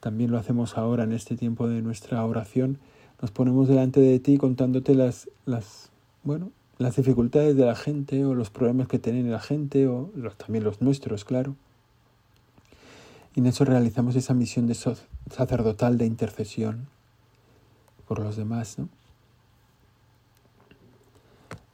También 0.00 0.30
lo 0.30 0.38
hacemos 0.38 0.76
ahora 0.76 1.04
en 1.04 1.12
este 1.12 1.36
tiempo 1.36 1.68
de 1.68 1.82
nuestra 1.82 2.24
oración. 2.24 2.78
Nos 3.20 3.30
ponemos 3.30 3.68
delante 3.68 4.00
de 4.00 4.18
ti 4.18 4.38
contándote 4.38 4.94
las, 4.94 5.28
las, 5.46 5.90
bueno, 6.22 6.50
las 6.78 6.96
dificultades 6.96 7.56
de 7.56 7.64
la 7.64 7.74
gente 7.74 8.24
o 8.24 8.34
los 8.34 8.50
problemas 8.50 8.88
que 8.88 8.98
tiene 8.98 9.28
la 9.30 9.40
gente 9.40 9.86
o 9.86 10.10
los, 10.14 10.36
también 10.36 10.64
los 10.64 10.82
nuestros, 10.82 11.24
claro. 11.24 11.54
Y 13.34 13.40
en 13.40 13.46
eso 13.46 13.64
realizamos 13.64 14.16
esa 14.16 14.34
misión 14.34 14.66
de 14.66 14.74
sacerdotal 14.74 15.98
de 15.98 16.06
intercesión 16.06 16.88
por 18.06 18.18
los 18.18 18.36
demás, 18.36 18.78
¿no? 18.78 18.88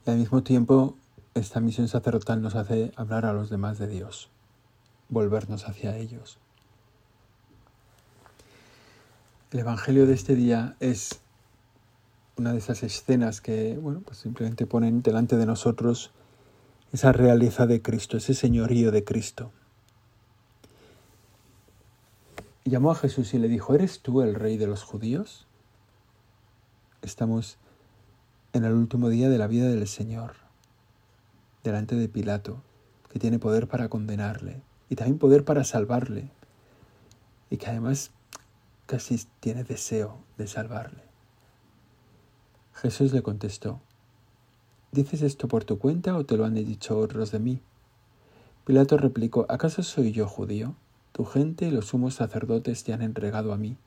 Y 0.05 0.09
al 0.09 0.17
mismo 0.17 0.43
tiempo, 0.43 0.95
esta 1.35 1.59
misión 1.59 1.87
sacerdotal 1.87 2.41
nos 2.41 2.55
hace 2.55 2.91
hablar 2.95 3.25
a 3.25 3.33
los 3.33 3.49
demás 3.49 3.79
de 3.79 3.87
Dios, 3.87 4.29
volvernos 5.09 5.67
hacia 5.67 5.97
ellos. 5.97 6.37
El 9.51 9.59
Evangelio 9.59 10.05
de 10.05 10.13
este 10.13 10.35
día 10.35 10.75
es 10.79 11.19
una 12.37 12.53
de 12.53 12.59
esas 12.59 12.83
escenas 12.83 13.41
que, 13.41 13.77
bueno, 13.77 14.01
pues 14.01 14.17
simplemente 14.17 14.65
ponen 14.65 15.01
delante 15.01 15.37
de 15.37 15.45
nosotros 15.45 16.11
esa 16.91 17.11
realeza 17.11 17.65
de 17.67 17.81
Cristo, 17.81 18.17
ese 18.17 18.33
señorío 18.33 18.91
de 18.91 19.03
Cristo. 19.03 19.51
Llamó 22.65 22.91
a 22.91 22.95
Jesús 22.95 23.33
y 23.33 23.39
le 23.39 23.47
dijo, 23.47 23.75
¿eres 23.75 23.99
tú 23.99 24.21
el 24.21 24.35
rey 24.35 24.57
de 24.57 24.67
los 24.67 24.83
judíos? 24.83 25.47
Estamos 27.01 27.57
en 28.53 28.63
el 28.63 28.73
último 28.73 29.09
día 29.09 29.29
de 29.29 29.37
la 29.37 29.47
vida 29.47 29.67
del 29.67 29.87
Señor, 29.87 30.42
delante 31.63 31.95
de 31.95 32.09
Pilato, 32.09 32.61
que 33.09 33.19
tiene 33.19 33.39
poder 33.39 33.67
para 33.67 33.89
condenarle 33.89 34.61
y 34.89 34.95
también 34.95 35.17
poder 35.17 35.45
para 35.45 35.63
salvarle, 35.63 36.29
y 37.49 37.57
que 37.57 37.67
además 37.67 38.11
casi 38.85 39.25
tiene 39.39 39.63
deseo 39.63 40.17
de 40.37 40.47
salvarle. 40.47 41.03
Jesús 42.73 43.13
le 43.13 43.21
contestó, 43.21 43.79
¿dices 44.91 45.21
esto 45.21 45.47
por 45.47 45.63
tu 45.63 45.79
cuenta 45.79 46.15
o 46.17 46.25
te 46.25 46.37
lo 46.37 46.45
han 46.45 46.55
dicho 46.55 46.97
otros 46.97 47.31
de 47.31 47.39
mí? 47.39 47.61
Pilato 48.65 48.97
replicó, 48.97 49.45
¿acaso 49.49 49.83
soy 49.83 50.11
yo 50.11 50.27
judío? 50.27 50.75
Tu 51.11 51.25
gente 51.25 51.67
y 51.67 51.71
los 51.71 51.87
sumos 51.87 52.15
sacerdotes 52.15 52.83
te 52.83 52.93
han 52.93 53.01
entregado 53.01 53.53
a 53.53 53.57
mí. 53.57 53.77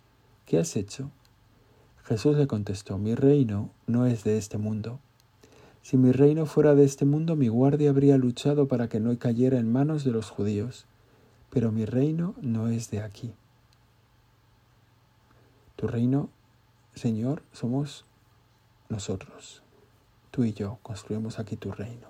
¿Qué 0.45 0.59
has 0.59 0.77
hecho? 0.77 1.11
Jesús 2.05 2.37
le 2.37 2.47
contestó, 2.47 2.99
mi 2.99 3.15
reino 3.17 3.71
no 3.87 4.07
es 4.07 4.23
de 4.23 4.39
este 4.39 4.59
mundo. 4.59 5.01
Si 5.87 5.97
mi 5.97 6.11
reino 6.11 6.47
fuera 6.47 6.75
de 6.75 6.85
este 6.85 7.05
mundo, 7.05 7.37
mi 7.37 7.47
guardia 7.47 7.91
habría 7.91 8.17
luchado 8.17 8.67
para 8.67 8.89
que 8.89 8.99
no 8.99 9.17
cayera 9.21 9.57
en 9.57 9.71
manos 9.71 10.03
de 10.03 10.11
los 10.11 10.31
judíos, 10.31 10.85
pero 11.49 11.71
mi 11.71 11.85
reino 11.85 12.35
no 12.43 12.67
es 12.67 12.91
de 12.91 13.03
aquí. 13.03 13.33
Tu 15.77 15.87
reino, 15.87 16.29
Señor, 16.97 17.45
somos 17.53 18.05
nosotros. 18.89 19.63
tú 20.33 20.43
y 20.43 20.55
yo 20.55 20.81
construimos 20.83 21.39
aquí 21.39 21.55
tu 21.55 21.71
reino. 21.71 22.09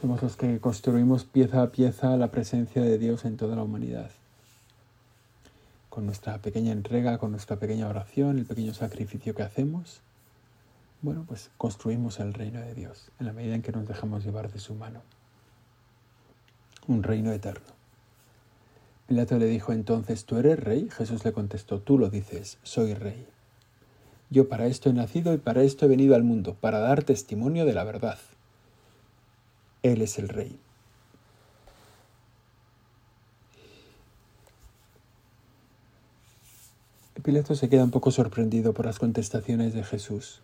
Somos 0.00 0.20
los 0.20 0.34
que 0.34 0.58
construimos 0.58 1.22
pieza 1.22 1.62
a 1.62 1.70
pieza 1.70 2.16
la 2.16 2.32
presencia 2.32 2.82
de 2.82 2.98
Dios 2.98 3.24
en 3.24 3.36
toda 3.36 3.54
la 3.54 3.62
humanidad. 3.62 4.10
Con 5.90 6.06
nuestra 6.06 6.38
pequeña 6.38 6.72
entrega, 6.72 7.18
con 7.18 7.30
nuestra 7.30 7.60
pequeña 7.60 7.86
oración, 7.86 8.40
el 8.40 8.46
pequeño 8.46 8.74
sacrificio 8.74 9.36
que 9.36 9.44
hacemos, 9.44 10.02
bueno, 11.02 11.24
pues 11.26 11.50
construimos 11.58 12.20
el 12.20 12.32
reino 12.32 12.60
de 12.60 12.74
Dios 12.74 13.10
en 13.18 13.26
la 13.26 13.32
medida 13.32 13.56
en 13.56 13.62
que 13.62 13.72
nos 13.72 13.88
dejamos 13.88 14.24
llevar 14.24 14.52
de 14.52 14.60
su 14.60 14.74
mano. 14.74 15.02
Un 16.86 17.02
reino 17.02 17.32
eterno. 17.32 17.66
Pilato 19.08 19.36
le 19.36 19.46
dijo 19.46 19.72
entonces, 19.72 20.24
¿tú 20.24 20.36
eres 20.36 20.60
rey? 20.60 20.88
Jesús 20.90 21.24
le 21.24 21.32
contestó, 21.32 21.80
tú 21.80 21.98
lo 21.98 22.08
dices, 22.08 22.58
soy 22.62 22.94
rey. 22.94 23.26
Yo 24.30 24.48
para 24.48 24.66
esto 24.66 24.90
he 24.90 24.92
nacido 24.92 25.34
y 25.34 25.38
para 25.38 25.64
esto 25.64 25.86
he 25.86 25.88
venido 25.88 26.14
al 26.14 26.22
mundo, 26.22 26.54
para 26.54 26.78
dar 26.78 27.02
testimonio 27.02 27.66
de 27.66 27.74
la 27.74 27.82
verdad. 27.82 28.18
Él 29.82 30.02
es 30.02 30.18
el 30.20 30.28
rey. 30.28 30.58
Pilato 37.24 37.54
se 37.54 37.68
queda 37.68 37.84
un 37.84 37.90
poco 37.90 38.10
sorprendido 38.12 38.72
por 38.72 38.86
las 38.86 38.98
contestaciones 38.98 39.74
de 39.74 39.84
Jesús 39.84 40.42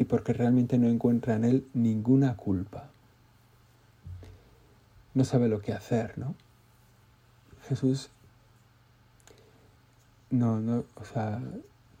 y 0.00 0.04
porque 0.04 0.32
realmente 0.32 0.78
no 0.78 0.88
encuentra 0.88 1.36
en 1.36 1.44
él 1.44 1.66
ninguna 1.74 2.34
culpa. 2.34 2.88
No 5.12 5.24
sabe 5.24 5.46
lo 5.46 5.60
que 5.60 5.74
hacer, 5.74 6.16
¿no? 6.16 6.34
Jesús 7.68 8.08
no, 10.30 10.58
no, 10.58 10.84
o 10.94 11.04
sea, 11.04 11.42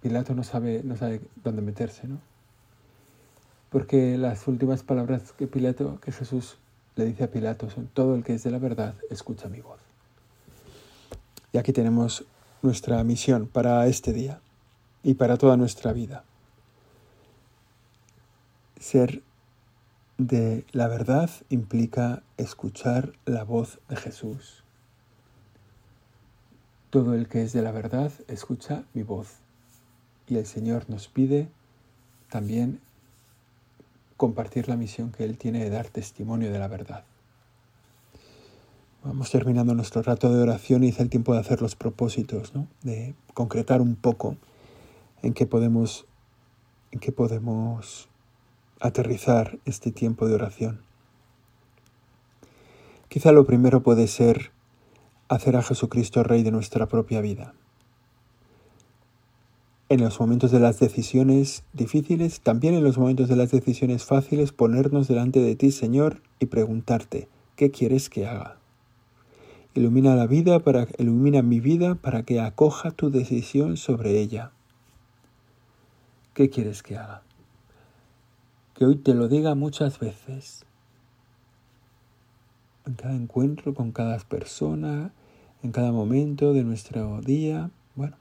Pilato 0.00 0.34
no 0.34 0.44
sabe, 0.44 0.80
no 0.82 0.96
sabe 0.96 1.20
dónde 1.44 1.60
meterse, 1.60 2.08
¿no? 2.08 2.16
Porque 3.68 4.16
las 4.16 4.48
últimas 4.48 4.82
palabras 4.82 5.32
que 5.32 5.46
Pilato, 5.46 6.00
que 6.00 6.10
Jesús 6.10 6.56
le 6.96 7.04
dice 7.04 7.24
a 7.24 7.30
Pilato 7.30 7.68
son 7.68 7.86
todo 7.86 8.14
el 8.14 8.24
que 8.24 8.32
es 8.32 8.42
de 8.44 8.50
la 8.50 8.58
verdad, 8.58 8.94
escucha 9.10 9.50
mi 9.50 9.60
voz. 9.60 9.80
Y 11.52 11.58
aquí 11.58 11.74
tenemos 11.74 12.24
nuestra 12.62 13.04
misión 13.04 13.46
para 13.46 13.86
este 13.88 14.14
día 14.14 14.40
y 15.02 15.14
para 15.14 15.36
toda 15.36 15.58
nuestra 15.58 15.92
vida 15.92 16.24
ser 18.80 19.22
de 20.18 20.64
la 20.72 20.88
verdad 20.88 21.30
implica 21.50 22.22
escuchar 22.38 23.12
la 23.26 23.44
voz 23.44 23.78
de 23.88 23.96
Jesús. 23.96 24.64
Todo 26.88 27.14
el 27.14 27.28
que 27.28 27.42
es 27.42 27.52
de 27.52 27.62
la 27.62 27.70
verdad 27.70 28.10
escucha 28.26 28.84
mi 28.94 29.02
voz. 29.02 29.36
Y 30.26 30.36
el 30.38 30.46
Señor 30.46 30.88
nos 30.88 31.08
pide 31.08 31.48
también 32.30 32.80
compartir 34.16 34.68
la 34.68 34.76
misión 34.76 35.12
que 35.12 35.24
Él 35.24 35.38
tiene 35.38 35.62
de 35.62 35.70
dar 35.70 35.88
testimonio 35.88 36.50
de 36.50 36.58
la 36.58 36.68
verdad. 36.68 37.04
Vamos 39.04 39.30
terminando 39.30 39.74
nuestro 39.74 40.02
rato 40.02 40.34
de 40.34 40.42
oración 40.42 40.84
y 40.84 40.88
es 40.88 41.00
el 41.00 41.08
tiempo 41.08 41.32
de 41.32 41.40
hacer 41.40 41.62
los 41.62 41.76
propósitos, 41.76 42.54
¿no? 42.54 42.66
de 42.82 43.14
concretar 43.34 43.80
un 43.80 43.94
poco 43.96 44.36
en 45.22 45.32
qué 45.32 45.46
podemos, 45.46 46.06
en 46.90 47.00
qué 47.00 47.12
podemos 47.12 48.09
aterrizar 48.80 49.58
este 49.64 49.92
tiempo 49.92 50.26
de 50.26 50.34
oración. 50.34 50.80
Quizá 53.08 53.32
lo 53.32 53.44
primero 53.44 53.82
puede 53.82 54.06
ser 54.06 54.52
hacer 55.28 55.56
a 55.56 55.62
Jesucristo 55.62 56.22
Rey 56.22 56.42
de 56.42 56.50
nuestra 56.50 56.86
propia 56.86 57.20
vida. 57.20 57.54
En 59.88 60.00
los 60.00 60.20
momentos 60.20 60.52
de 60.52 60.60
las 60.60 60.78
decisiones 60.78 61.64
difíciles, 61.72 62.40
también 62.40 62.74
en 62.74 62.84
los 62.84 62.96
momentos 62.96 63.28
de 63.28 63.36
las 63.36 63.50
decisiones 63.50 64.04
fáciles, 64.04 64.52
ponernos 64.52 65.08
delante 65.08 65.40
de 65.40 65.56
ti, 65.56 65.72
Señor, 65.72 66.22
y 66.38 66.46
preguntarte, 66.46 67.28
¿qué 67.56 67.72
quieres 67.72 68.08
que 68.08 68.26
haga? 68.26 68.56
Ilumina 69.74 70.14
la 70.14 70.26
vida 70.26 70.60
para 70.60 70.86
ilumina 70.98 71.42
mi 71.42 71.60
vida 71.60 71.96
para 71.96 72.22
que 72.22 72.40
acoja 72.40 72.90
tu 72.90 73.10
decisión 73.10 73.76
sobre 73.76 74.20
ella. 74.20 74.52
¿Qué 76.34 76.50
quieres 76.50 76.82
que 76.82 76.96
haga? 76.96 77.22
Que 78.80 78.86
hoy 78.86 78.96
te 78.96 79.12
lo 79.12 79.28
diga 79.28 79.54
muchas 79.54 79.98
veces. 79.98 80.64
En 82.86 82.94
cada 82.94 83.14
encuentro 83.14 83.74
con 83.74 83.92
cada 83.92 84.18
persona, 84.20 85.12
en 85.62 85.70
cada 85.70 85.92
momento 85.92 86.54
de 86.54 86.64
nuestro 86.64 87.20
día, 87.20 87.68
bueno, 87.94 88.16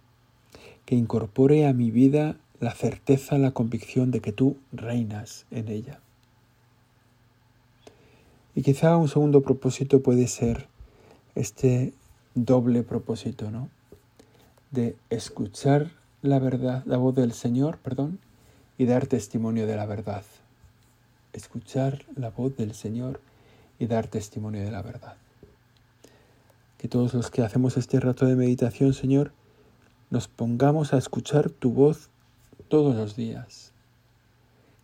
que 0.84 0.96
incorpore 0.96 1.66
a 1.66 1.72
mi 1.72 1.92
vida 1.92 2.36
la 2.60 2.74
certeza, 2.74 3.38
la 3.38 3.52
convicción 3.52 4.12
de 4.12 4.20
que 4.20 4.34
tú 4.34 4.58
reinas 4.74 5.46
en 5.50 5.70
ella. 5.70 6.02
Y 8.54 8.62
quizá 8.62 8.98
un 8.98 9.08
segundo 9.08 9.42
propósito 9.42 10.02
puede 10.02 10.28
ser 10.28 10.68
este 11.36 11.94
doble 12.36 12.84
propósito, 12.84 13.50
¿no? 13.50 13.70
De 14.72 14.98
escuchar 15.10 15.92
la 16.22 16.40
verdad, 16.40 16.84
la 16.86 16.98
voz 16.98 17.16
del 17.16 17.32
Señor, 17.32 17.78
perdón, 17.78 18.20
y 18.78 18.88
dar 18.88 19.08
testimonio 19.08 19.66
de 19.66 19.78
la 19.78 19.86
verdad 19.86 20.26
escuchar 21.34 22.06
la 22.16 22.30
voz 22.30 22.56
del 22.58 22.74
Señor 22.74 23.22
y 23.80 23.88
dar 23.88 24.08
testimonio 24.08 24.62
de 24.62 24.72
la 24.72 24.82
verdad. 24.82 25.18
Que 26.78 26.88
todos 26.88 27.14
los 27.14 27.30
que 27.30 27.42
hacemos 27.42 27.78
este 27.78 28.00
rato 28.00 28.26
de 28.26 28.36
meditación, 28.36 28.94
Señor, 28.94 29.32
nos 30.10 30.28
pongamos 30.28 30.94
a 30.94 30.98
escuchar 30.98 31.50
tu 31.50 31.72
voz 31.72 32.10
todos 32.68 32.96
los 32.96 33.16
días. 33.16 33.74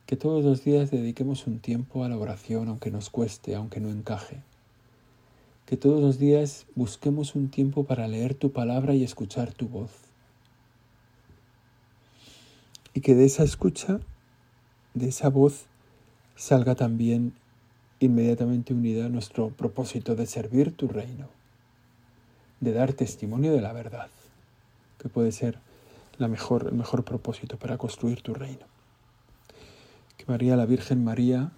Que 0.05 0.15
todos 0.15 0.43
los 0.45 0.63
días 0.63 0.91
dediquemos 0.91 1.47
un 1.47 1.59
tiempo 1.59 2.03
a 2.03 2.09
la 2.09 2.17
oración, 2.17 2.67
aunque 2.67 2.91
nos 2.91 3.09
cueste, 3.09 3.55
aunque 3.55 3.79
no 3.79 3.89
encaje. 3.89 4.41
Que 5.65 5.77
todos 5.77 6.01
los 6.01 6.19
días 6.19 6.67
busquemos 6.75 7.33
un 7.33 7.49
tiempo 7.49 7.85
para 7.85 8.07
leer 8.07 8.35
tu 8.35 8.51
palabra 8.51 8.93
y 8.93 9.03
escuchar 9.03 9.51
tu 9.53 9.67
voz. 9.67 9.91
Y 12.93 13.01
que 13.01 13.15
de 13.15 13.25
esa 13.25 13.43
escucha, 13.43 13.99
de 14.93 15.09
esa 15.09 15.29
voz, 15.29 15.65
salga 16.35 16.75
también 16.75 17.33
inmediatamente 17.99 18.73
unida 18.73 19.05
a 19.05 19.09
nuestro 19.09 19.49
propósito 19.49 20.15
de 20.15 20.25
servir 20.25 20.75
tu 20.75 20.87
reino, 20.87 21.27
de 22.59 22.73
dar 22.73 22.93
testimonio 22.93 23.53
de 23.53 23.61
la 23.61 23.73
verdad, 23.73 24.09
que 24.99 25.09
puede 25.09 25.31
ser 25.31 25.59
la 26.17 26.27
mejor, 26.27 26.67
el 26.67 26.75
mejor 26.75 27.03
propósito 27.03 27.57
para 27.57 27.77
construir 27.77 28.21
tu 28.21 28.33
reino. 28.33 28.65
Que 30.17 30.25
María, 30.27 30.55
la 30.55 30.65
Virgen 30.65 31.03
María, 31.03 31.51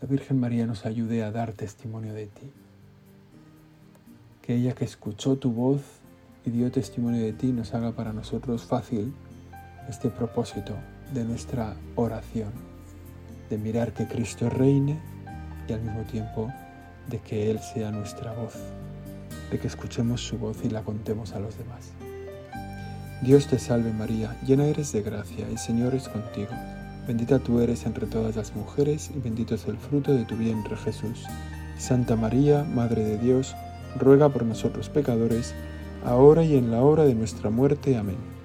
la 0.00 0.08
Virgen 0.08 0.40
María 0.40 0.66
nos 0.66 0.86
ayude 0.86 1.22
a 1.22 1.30
dar 1.30 1.52
testimonio 1.52 2.12
de 2.14 2.26
ti. 2.26 2.50
Que 4.42 4.56
ella 4.56 4.74
que 4.74 4.84
escuchó 4.84 5.36
tu 5.36 5.50
voz 5.52 5.82
y 6.44 6.50
dio 6.50 6.70
testimonio 6.70 7.22
de 7.22 7.32
ti 7.32 7.48
nos 7.48 7.74
haga 7.74 7.92
para 7.92 8.12
nosotros 8.12 8.64
fácil 8.64 9.12
este 9.88 10.10
propósito 10.10 10.74
de 11.12 11.24
nuestra 11.24 11.76
oración 11.96 12.75
de 13.48 13.58
mirar 13.58 13.92
que 13.92 14.06
Cristo 14.06 14.50
reine 14.50 14.98
y 15.68 15.72
al 15.72 15.82
mismo 15.82 16.02
tiempo 16.02 16.52
de 17.08 17.18
que 17.18 17.50
Él 17.50 17.60
sea 17.60 17.90
nuestra 17.90 18.32
voz, 18.32 18.54
de 19.50 19.58
que 19.58 19.66
escuchemos 19.66 20.20
su 20.20 20.38
voz 20.38 20.58
y 20.64 20.70
la 20.70 20.82
contemos 20.82 21.32
a 21.32 21.40
los 21.40 21.56
demás. 21.58 21.92
Dios 23.22 23.46
te 23.46 23.58
salve 23.58 23.92
María, 23.92 24.36
llena 24.46 24.66
eres 24.66 24.92
de 24.92 25.02
gracia, 25.02 25.46
el 25.48 25.58
Señor 25.58 25.94
es 25.94 26.08
contigo. 26.08 26.50
Bendita 27.06 27.38
tú 27.38 27.60
eres 27.60 27.86
entre 27.86 28.06
todas 28.06 28.36
las 28.36 28.54
mujeres 28.54 29.10
y 29.14 29.20
bendito 29.20 29.54
es 29.54 29.66
el 29.66 29.78
fruto 29.78 30.12
de 30.12 30.24
tu 30.24 30.36
vientre 30.36 30.76
Jesús. 30.76 31.24
Santa 31.78 32.16
María, 32.16 32.64
Madre 32.64 33.04
de 33.04 33.18
Dios, 33.18 33.54
ruega 33.98 34.28
por 34.28 34.44
nosotros 34.44 34.88
pecadores, 34.88 35.54
ahora 36.04 36.42
y 36.42 36.56
en 36.56 36.70
la 36.70 36.82
hora 36.82 37.04
de 37.04 37.14
nuestra 37.14 37.48
muerte. 37.50 37.96
Amén. 37.96 38.35